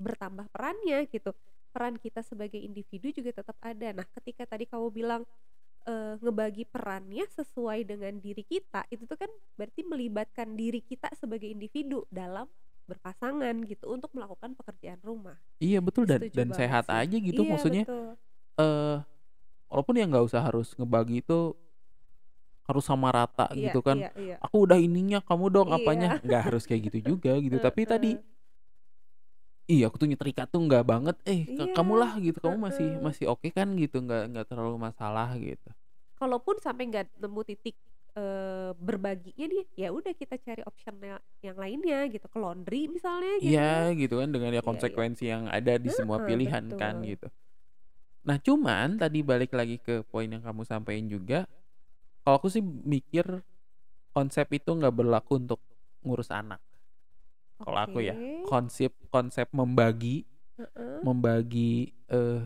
bertambah 0.01 0.49
perannya 0.49 1.05
gitu 1.07 1.37
peran 1.71 2.01
kita 2.01 2.25
sebagai 2.25 2.59
individu 2.59 3.13
juga 3.13 3.31
tetap 3.37 3.55
ada 3.61 3.93
nah 3.93 4.07
ketika 4.19 4.49
tadi 4.49 4.65
kamu 4.65 4.89
bilang 4.91 5.23
eh, 5.85 6.17
ngebagi 6.19 6.65
perannya 6.67 7.29
sesuai 7.31 7.85
dengan 7.85 8.17
diri 8.17 8.43
kita 8.43 8.89
itu 8.89 9.05
tuh 9.05 9.15
kan 9.15 9.31
berarti 9.55 9.85
melibatkan 9.85 10.57
diri 10.57 10.81
kita 10.81 11.13
sebagai 11.15 11.47
individu 11.47 12.09
dalam 12.11 12.49
berpasangan 12.89 13.55
gitu 13.71 13.87
untuk 13.87 14.11
melakukan 14.11 14.57
pekerjaan 14.59 14.99
rumah 15.05 15.39
iya 15.63 15.79
betul 15.79 16.09
dan 16.09 16.27
Setuju 16.27 16.35
dan 16.35 16.49
sehat 16.51 16.85
sih. 16.89 16.97
aja 16.97 17.17
gitu 17.23 17.43
Iya, 17.45 17.51
maksudnya 17.55 17.85
betul. 17.87 18.07
eh 18.59 18.99
walaupun 19.71 19.95
ya 19.95 20.05
nggak 20.11 20.27
usah 20.27 20.43
harus 20.43 20.75
ngebagi 20.75 21.23
itu 21.23 21.55
harus 22.67 22.83
sama 22.83 23.11
rata 23.11 23.47
Iya, 23.51 23.71
gitu 23.71 23.79
kan 23.83 23.99
iya, 23.99 24.11
iya. 24.15 24.37
aku 24.43 24.67
udah 24.67 24.79
ininya 24.79 25.19
kamu 25.23 25.47
dong 25.51 25.69
Iya. 25.71 25.77
apanya 25.79 26.09
nggak 26.23 26.43
harus 26.51 26.67
kayak 26.67 26.91
gitu 26.91 27.15
juga 27.15 27.39
gitu 27.39 27.59
tapi 27.67 27.83
tadi. 27.87 28.13
Iya 29.73 29.85
aku 29.89 29.97
tuh 30.03 30.09
nyetrika 30.11 30.43
tuh 30.53 30.61
nggak 30.67 30.85
banget 30.93 31.17
eh 31.33 31.41
Iya, 31.47 31.73
kamu 31.77 31.93
lah 32.03 32.13
gitu 32.27 32.39
kamu 32.45 32.57
masih 32.67 32.89
masih 33.07 33.25
oke 33.33 33.49
kan 33.57 33.69
gitu 33.83 33.97
nggak 34.07 34.23
nggak 34.31 34.47
terlalu 34.51 34.77
masalah 34.87 35.29
gitu 35.39 35.69
kalaupun 36.21 36.57
sampai 36.61 36.85
nggak 36.91 37.07
nemu 37.23 37.41
titik 37.49 37.77
eh, 38.15 38.71
berbaginya 38.77 39.47
nih 39.53 39.65
ya 39.79 39.89
udah 39.95 40.13
kita 40.13 40.37
cari 40.47 40.63
opsional 40.67 41.19
yang 41.41 41.57
lainnya 41.57 41.99
gitu 42.13 42.27
ke 42.29 42.39
laundry 42.43 42.91
misalnya 42.91 43.35
gitu 43.41 43.51
Iya 43.51 43.71
gitu 43.97 44.15
kan 44.21 44.29
dengan 44.35 44.51
ya 44.53 44.61
Iya, 44.61 44.61
iya. 44.61 44.69
konsekuensi 44.69 45.25
yang 45.33 45.45
ada 45.49 45.73
di 45.81 45.89
semua 45.89 46.19
pilihan 46.29 46.65
kan 46.77 46.95
betul. 47.01 47.11
gitu. 47.17 47.27
Nah 48.29 48.37
cuman 48.47 48.89
tadi 49.01 49.19
balik 49.25 49.53
lagi 49.57 49.77
ke 49.81 50.05
poin 50.13 50.29
yang 50.29 50.45
kamu 50.45 50.63
sampaikan 50.69 51.07
juga, 51.09 51.39
kalau 52.25 52.37
aku 52.41 52.49
sih 52.53 52.61
mikir 52.63 53.25
konsep 54.13 54.47
itu 54.53 54.71
nggak 54.79 54.95
berlaku 54.95 55.41
untuk 55.41 55.61
ngurus 56.05 56.31
anak. 56.33 56.61
Kalau 57.61 57.79
aku 57.79 57.99
ya 58.01 58.16
konsep 58.49 58.90
konsep 59.12 59.46
membagi 59.53 60.25
Heeh. 60.57 61.01
membagi 61.05 61.92
eh, 62.09 62.40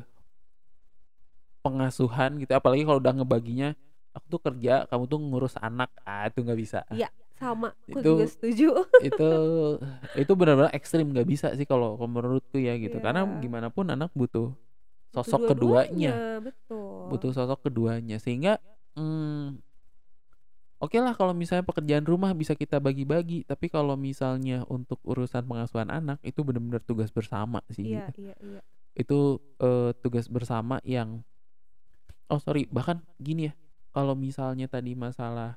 pengasuhan 1.64 2.36
gitu, 2.42 2.52
apalagi 2.52 2.84
kalau 2.84 3.00
udah 3.00 3.14
ngebaginya 3.16 3.72
aku 4.12 4.26
tuh 4.36 4.40
kerja, 4.42 4.84
kamu 4.86 5.04
tuh 5.08 5.18
ngurus 5.18 5.54
anak, 5.58 5.90
ah 6.04 6.28
itu 6.28 6.44
nggak 6.44 6.60
bisa. 6.60 6.80
Iya, 6.92 7.08
sama. 7.34 7.72
Aku 7.88 7.98
Itu- 7.98 8.14
juga 8.14 8.26
setuju. 8.30 8.68
itu 9.08 9.30
itu 10.14 10.32
benar-benar 10.36 10.70
ekstrim. 10.76 11.10
Nggak 11.10 11.26
bisa 11.26 11.46
sih 11.58 11.66
kalau 11.66 11.98
menurutku 11.98 12.60
ya 12.60 12.76
gitu. 12.78 13.00
Karena 13.02 13.26
Iya. 13.26 13.40
gimana 13.42 13.68
pun 13.72 13.88
anak 13.90 14.12
butuh 14.14 14.52
Butuh 14.54 15.24
sosok 15.24 15.40
keduanya. 15.54 16.38
betul. 16.42 17.10
Butuh 17.10 17.30
sosok 17.34 17.58
keduanya. 17.66 18.18
Sehingga 18.22 18.58
hmm, 18.94 19.58
oke 20.84 20.96
lah 21.00 21.16
kalau 21.16 21.32
misalnya 21.32 21.64
pekerjaan 21.64 22.04
rumah 22.04 22.36
bisa 22.36 22.52
kita 22.52 22.76
bagi-bagi 22.76 23.48
tapi 23.48 23.72
kalau 23.72 23.96
misalnya 23.96 24.68
untuk 24.68 25.00
urusan 25.08 25.48
pengasuhan 25.48 25.88
anak 25.88 26.20
itu 26.20 26.44
benar-benar 26.44 26.84
tugas 26.84 27.08
bersama 27.08 27.64
sih 27.72 27.96
iya 27.96 28.12
gitu. 28.12 28.28
iya 28.30 28.36
iya. 28.44 28.60
Itu 28.94 29.42
eh, 29.58 29.90
tugas 30.04 30.28
bersama 30.28 30.78
yang 30.84 31.24
oh 32.28 32.38
sorry 32.38 32.68
bahkan 32.68 33.00
gini 33.16 33.48
ya 33.50 33.52
kalau 33.90 34.12
misalnya 34.14 34.68
tadi 34.68 34.92
masalah 34.92 35.56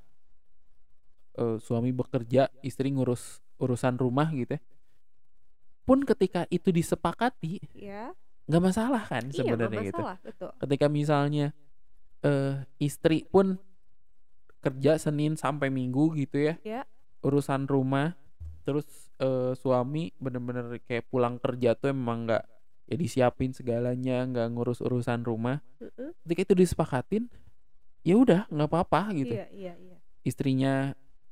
eh, 1.36 1.58
suami 1.60 1.92
bekerja 1.92 2.48
istri 2.63 2.90
ngurus 2.96 3.44
urusan 3.60 4.00
rumah 4.00 4.32
gitu 4.32 4.56
ya 4.56 4.62
pun 5.88 6.04
ketika 6.04 6.44
itu 6.52 6.68
disepakati 6.72 7.63
Iya, 7.72 8.12
nggak 8.48 8.63
masalah 8.63 9.04
kan 9.08 9.24
iya 9.32 9.40
sebenarnya 9.40 9.88
gitu. 9.88 10.04
masalah 10.04 10.18
betul. 10.20 10.52
Ketika 10.60 10.86
misalnya 10.92 11.56
eh 12.26 12.66
istri 12.82 13.24
pun 13.30 13.56
kerja 14.68 14.92
Senin 15.00 15.40
sampai 15.40 15.72
Minggu 15.72 16.12
gitu 16.20 16.38
ya. 16.52 16.56
Ya. 16.62 16.82
urusan 17.24 17.66
rumah. 17.66 18.14
Terus 18.68 18.86
eh, 19.18 19.56
suami 19.58 20.14
bener-bener 20.22 20.78
kayak 20.86 21.08
pulang 21.10 21.40
kerja 21.40 21.74
tuh 21.74 21.92
emang 21.96 22.28
nggak 22.28 22.44
ya 22.88 22.96
disiapin 22.96 23.52
segalanya 23.52 24.24
nggak 24.28 24.48
ngurus 24.54 24.80
urusan 24.84 25.24
rumah. 25.24 25.60
Heeh. 25.80 26.12
ketika 26.24 26.52
itu 26.52 26.56
disepakatin 26.56 27.24
ya 28.04 28.16
udah 28.16 28.48
nggak 28.48 28.70
apa-apa 28.70 29.12
gitu. 29.16 29.34
Iya 29.36 29.48
iya 29.52 29.74
iya. 29.76 29.98
Istrinya 30.24 30.74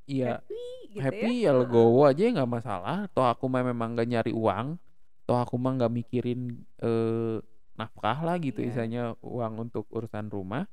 ya 0.05 0.39
happy 0.39 0.63
gitu 0.95 1.01
happy 1.03 1.33
ya? 1.43 1.51
ya 1.51 1.51
legowo 1.55 2.01
aja 2.07 2.23
nggak 2.23 2.51
masalah. 2.51 3.07
Toh 3.11 3.27
aku 3.27 3.47
mah 3.47 3.63
memang 3.63 3.95
nggak 3.95 4.07
nyari 4.09 4.31
uang. 4.35 4.79
Toh 5.27 5.37
aku 5.39 5.55
mah 5.55 5.75
nggak 5.79 5.91
mikirin 5.91 6.59
eh, 6.83 7.39
nafkah 7.75 8.23
lah 8.23 8.39
gitu 8.39 8.63
Iya. 8.63 8.71
isanya 8.71 9.03
uang 9.19 9.67
untuk 9.69 9.85
urusan 9.91 10.31
rumah 10.31 10.63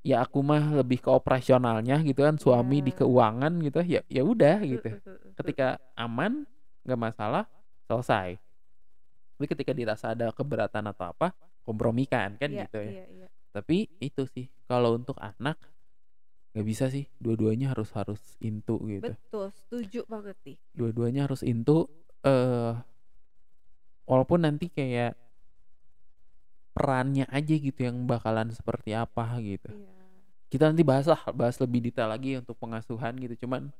ya 0.00 0.24
aku 0.24 0.40
mah 0.40 0.80
lebih 0.80 1.04
ke 1.04 1.10
operasionalnya 1.12 2.00
gitu 2.00 2.24
kan 2.24 2.40
suami 2.40 2.80
di 2.80 2.92
Iya. 2.92 3.04
keuangan 3.04 3.52
gitu 3.60 3.78
ya 3.84 4.00
ya 4.08 4.22
udah 4.24 4.56
gitu. 4.64 4.88
Heeh, 4.96 5.04
heeh, 5.04 5.32
ketika 5.36 5.76
aman 5.96 6.48
nggak 6.84 7.00
masalah 7.00 7.44
selesai. 7.84 8.40
Tapi 9.36 9.46
ketika 9.48 9.72
dirasa 9.76 10.12
ada 10.12 10.32
keberatan 10.32 10.88
atau 10.88 11.12
apa 11.12 11.32
kompromikan 11.64 12.36
kan 12.40 12.48
Iya, 12.48 12.64
gitu 12.68 12.78
ya. 12.80 12.92
iya, 12.92 13.04
iya. 13.08 13.28
tapi 13.50 13.90
itu 13.98 14.24
sih 14.30 14.46
kalau 14.70 14.94
untuk 14.94 15.18
anak 15.18 15.58
nggak 16.54 16.66
bisa 16.66 16.86
sih 16.90 17.06
dua-duanya 17.18 17.70
harus 17.74 17.90
harus 17.94 18.20
intu 18.40 18.78
gitu. 18.88 19.12
Betul 19.12 19.50
setuju 19.54 20.00
banget 20.08 20.36
nih. 20.46 20.56
Dua-duanya 20.74 21.26
harus 21.28 21.44
intu 21.44 21.86
eh 22.24 22.74
walaupun 24.04 24.42
nanti 24.42 24.66
kayak 24.72 25.14
perannya 26.70 27.26
aja 27.28 27.54
gitu 27.54 27.80
yang 27.82 28.06
bakalan 28.06 28.50
seperti 28.54 28.94
apa 28.94 29.36
gitu. 29.42 29.70
Iya. 29.70 29.98
Kita 30.50 30.62
nanti 30.70 30.82
bahas 30.82 31.06
lah 31.06 31.20
bahas 31.30 31.58
lebih 31.62 31.90
detail 31.90 32.10
lagi 32.10 32.38
untuk 32.38 32.58
pengasuhan 32.58 33.14
gitu. 33.18 33.46
Cuman 33.46 33.70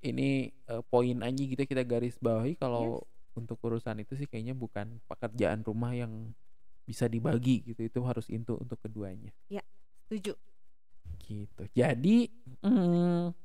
ini 0.00 0.52
eh, 0.52 0.82
poin 0.88 1.16
aja 1.20 1.42
gitu 1.42 1.60
kita 1.60 1.84
garis 1.84 2.16
bawahi 2.16 2.56
kalau 2.56 3.04
untuk 3.36 3.60
urusan 3.60 4.00
itu 4.00 4.16
sih 4.16 4.28
kayaknya 4.28 4.56
bukan 4.56 5.00
pekerjaan 5.08 5.60
rumah 5.64 5.92
yang 5.92 6.32
bisa 6.84 7.08
dibagi 7.08 7.64
gitu. 7.64 7.84
Itu 7.84 8.00
harus 8.04 8.28
intu 8.32 8.56
untuk 8.56 8.80
keduanya. 8.80 9.32
Setuju. 10.08 10.34
Gitu. 11.20 11.62
Jadi 11.76 12.16
mm, 12.64 13.36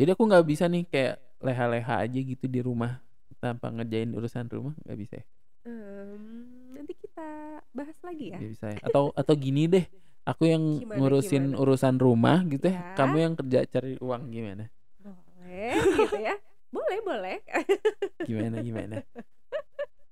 jadi 0.00 0.10
aku 0.12 0.22
nggak 0.26 0.46
bisa 0.48 0.68
nih 0.68 0.84
kayak 0.88 1.16
leha-leha 1.44 1.94
aja 2.04 2.18
gitu 2.20 2.48
di 2.48 2.60
rumah 2.64 3.00
tanpa 3.38 3.68
ngerjain 3.68 4.08
urusan 4.16 4.48
rumah 4.48 4.72
nggak 4.88 4.98
bisa 4.98 5.14
ya 5.20 5.26
Em, 5.64 6.20
nanti 6.70 6.92
kita 6.94 7.28
bahas 7.72 7.96
lagi 8.00 8.30
ya 8.30 8.38
bisa 8.38 8.68
ya 8.68 8.80
atau 8.82 9.08
atau 9.12 9.34
gini 9.34 9.64
deh 9.64 9.84
aku 10.22 10.44
yang 10.44 10.60
Gimana, 10.78 10.98
ngurusin 11.00 11.44
gimana? 11.50 11.58
urusan 11.58 11.96
rumah 11.96 12.44
gitu 12.44 12.68
ya 12.68 12.76
Ya. 12.76 12.92
kamu 12.94 13.16
yang 13.18 13.32
kerja 13.34 13.58
cari 13.66 13.96
uang 13.96 14.28
gimana 14.28 14.68
boleh 15.00 15.72
gitu 15.96 16.16
ya 16.18 16.36
boleh 16.68 16.98
boleh 17.00 17.38
Gimana 18.28 18.56
gimana? 18.58 18.96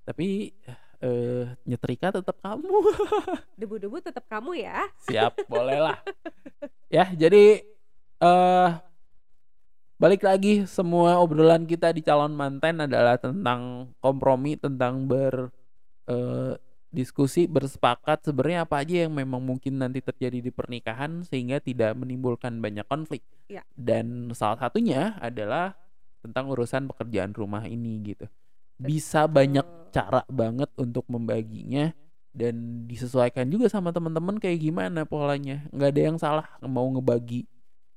Tapi 0.02 0.52
eh 1.00 1.44
nyetrika 1.64 2.12
tetap 2.12 2.38
kamu. 2.38 2.70
debu-debu 3.60 3.96
tetap 3.98 4.24
kamu 4.26 4.56
ya 4.58 4.84
Siap, 5.02 5.48
boleh 5.48 5.78
lah. 5.80 5.98
Ya, 6.92 7.08
jadi 7.08 7.64
eh 8.20 8.70
balik 10.02 10.26
lagi 10.26 10.66
semua 10.66 11.22
obrolan 11.22 11.62
kita 11.62 11.94
di 11.94 12.02
calon 12.02 12.34
manten 12.34 12.82
adalah 12.82 13.14
tentang 13.22 13.94
kompromi, 14.02 14.58
tentang 14.58 15.06
ber 15.06 15.54
eh, 16.10 16.58
diskusi, 16.90 17.46
bersepakat 17.46 18.26
sebenarnya 18.26 18.66
apa 18.66 18.82
aja 18.82 19.06
yang 19.06 19.14
memang 19.14 19.38
mungkin 19.38 19.78
nanti 19.78 20.02
terjadi 20.02 20.42
di 20.42 20.50
pernikahan 20.50 21.22
sehingga 21.22 21.62
tidak 21.62 21.94
menimbulkan 21.94 22.58
banyak 22.58 22.82
konflik. 22.90 23.22
Ya. 23.46 23.62
Dan 23.78 24.34
salah 24.34 24.58
satunya 24.58 25.14
adalah 25.22 25.78
tentang 26.18 26.50
urusan 26.50 26.90
pekerjaan 26.90 27.30
rumah 27.30 27.62
ini 27.70 28.02
gitu. 28.02 28.26
Bisa 28.82 29.30
banyak 29.30 29.94
cara 29.94 30.26
banget 30.26 30.68
untuk 30.74 31.06
membaginya 31.06 31.94
dan 32.34 32.84
disesuaikan 32.90 33.46
juga 33.46 33.70
sama 33.70 33.94
teman-teman 33.94 34.40
kayak 34.42 34.66
gimana 34.66 35.04
polanya 35.04 35.68
nggak 35.68 35.90
ada 35.92 36.00
yang 36.00 36.16
salah 36.16 36.48
mau 36.64 36.88
ngebagi 36.88 37.44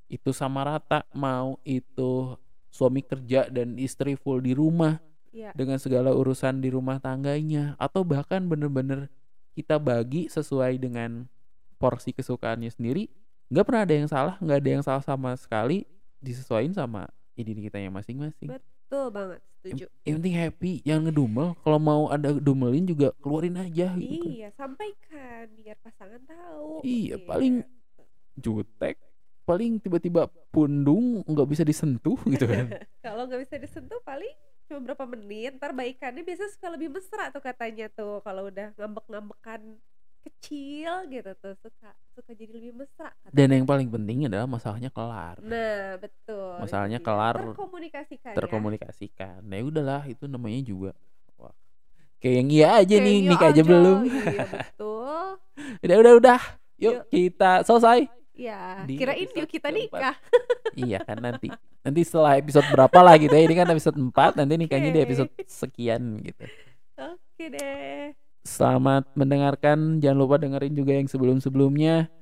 itu 0.05 0.29
sama 0.31 0.61
rata 0.65 1.03
mau 1.13 1.57
itu 1.65 2.37
suami 2.69 3.01
kerja 3.01 3.47
dan 3.47 3.79
istri 3.79 4.19
full 4.19 4.43
di 4.43 4.51
rumah 4.51 4.99
ya 5.31 5.55
dengan 5.55 5.79
segala 5.79 6.11
urusan 6.11 6.59
di 6.59 6.69
rumah 6.71 6.99
tangganya. 6.99 7.73
Atau 7.79 8.03
bahkan 8.03 8.45
bener-bener 8.45 9.07
kita 9.55 9.79
bagi 9.79 10.27
sesuai 10.27 10.79
dengan 10.79 11.27
porsi 11.79 12.11
kesukaannya 12.15 12.71
sendiri. 12.71 13.07
Nggak 13.51 13.65
pernah 13.65 13.81
ada 13.85 13.95
yang 13.95 14.09
salah 14.09 14.35
nggak 14.41 14.59
ada 14.59 14.69
yang 14.69 14.83
salah 14.83 15.03
sama 15.03 15.33
sekali. 15.35 15.87
Disesuaikan 16.19 16.73
sama 16.73 17.07
diri 17.35 17.67
kita 17.69 17.77
yang 17.77 17.93
masing-masing. 17.93 18.49
Betul 18.49 19.13
banget 19.13 19.39
setuju. 19.61 19.85
Yang 20.05 20.15
penting 20.21 20.35
happy 20.35 20.71
jangan 20.81 21.01
ngedumel. 21.09 21.47
Kalau 21.61 21.79
mau 21.81 22.03
ada 22.09 22.33
dumelin 22.37 22.85
juga 22.85 23.13
keluarin 23.21 23.57
aja 23.59 23.93
gitu 23.97 24.23
kan. 24.23 24.31
iya 24.31 24.49
sampaikan 24.53 25.43
biar 25.53 25.77
pasangan 25.81 26.21
tahu. 26.25 26.81
Iya, 26.81 27.21
paling 27.23 27.61
jutek 28.35 28.99
paling 29.45 29.77
tiba-tiba 29.77 30.25
pundung 30.49 31.21
nggak 31.23 31.47
bisa 31.47 31.61
disentuh 31.61 32.17
gitu 32.25 32.45
kan 32.49 32.65
kalau 33.05 33.29
nggak 33.29 33.45
bisa 33.45 33.55
disentuh 33.61 34.01
paling 34.01 34.33
cuma 34.65 34.81
berapa 34.81 35.05
menit 35.05 35.61
ntar 35.61 35.71
baikannya 35.71 36.25
biasanya 36.25 36.49
suka 36.49 36.67
lebih 36.73 36.89
mesra 36.89 37.29
tuh 37.29 37.39
katanya 37.39 37.85
tuh 37.93 38.17
kalau 38.25 38.49
udah 38.49 38.73
ngambek-ngambekan 38.75 39.77
kecil 40.25 41.05
gitu 41.05 41.31
tuh 41.37 41.53
suka 41.61 41.93
suka 42.17 42.33
jadi 42.33 42.49
lebih 42.49 42.73
mesra 42.73 43.13
katanya. 43.21 43.37
dan 43.37 43.47
yang 43.53 43.67
paling 43.69 43.89
penting 43.93 44.25
adalah 44.25 44.49
masalahnya 44.49 44.89
kelar 44.89 45.37
nah 45.37 46.01
betul 46.01 46.57
Masalahnya 46.57 46.97
dia. 46.97 47.05
kelar, 47.05 47.35
terkomunikasikan 47.37 48.31
ya. 48.33 48.37
terkomunikasikan 48.41 49.37
nah 49.45 49.55
ya 49.61 49.63
udahlah 49.69 50.01
itu 50.09 50.25
namanya 50.25 50.61
juga 50.65 50.91
wah 51.37 51.53
kayak 52.17 52.35
yang 52.41 52.49
iya 52.49 52.69
aja 52.81 52.97
Kayak 52.97 53.05
nih 53.05 53.17
iya 53.21 53.29
nikah 53.29 53.49
aja 53.53 53.61
aja, 53.61 53.69
belum 53.69 53.97
iya 54.09 54.45
betul 54.49 55.25
udah 55.85 55.97
udah 56.01 56.13
udah 56.17 56.39
yuk, 56.81 56.93
Yuk. 56.97 57.03
kita 57.13 57.51
selesai 57.61 58.09
ya 58.35 58.83
Di 58.83 58.99
kirain 58.99 59.31
yuk 59.31 59.49
kita 59.49 59.71
nikah 59.71 60.15
iya 60.75 60.99
kan 61.01 61.17
nanti 61.23 61.47
nanti 61.81 62.01
setelah 62.03 62.35
episode 62.35 62.67
berapa 62.69 62.99
lah 62.99 63.15
gitu 63.15 63.31
ya 63.31 63.43
ini 63.47 63.55
kan 63.55 63.67
episode 63.71 63.95
4 63.95 64.39
nanti 64.39 64.53
nikahnya 64.59 64.91
di 64.91 65.01
episode 65.01 65.31
sekian 65.47 66.19
gitu 66.21 66.43
oke 66.99 67.45
deh 67.49 68.15
Selamat 68.45 69.09
mendengarkan. 69.17 69.97
Jangan 69.97 70.17
lupa 70.21 70.37
dengerin 70.37 70.77
juga 70.77 70.93
yang 70.93 71.09
sebelum-sebelumnya. 71.09 72.13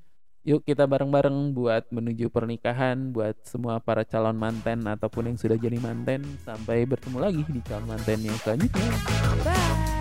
Yuk 0.48 0.64
kita 0.64 0.88
bareng-bareng 0.88 1.52
buat 1.52 1.92
menuju 1.92 2.32
pernikahan 2.32 3.12
buat 3.12 3.36
semua 3.44 3.84
para 3.84 4.08
calon 4.08 4.36
manten 4.40 4.88
ataupun 4.88 5.36
yang 5.36 5.38
sudah 5.40 5.60
jadi 5.60 5.76
manten. 5.84 6.24
Sampai 6.48 6.88
bertemu 6.88 7.20
lagi 7.20 7.44
di 7.44 7.60
calon 7.68 7.92
manten 7.92 8.24
yang 8.24 8.40
selanjutnya. 8.40 8.88
bye 9.44 9.93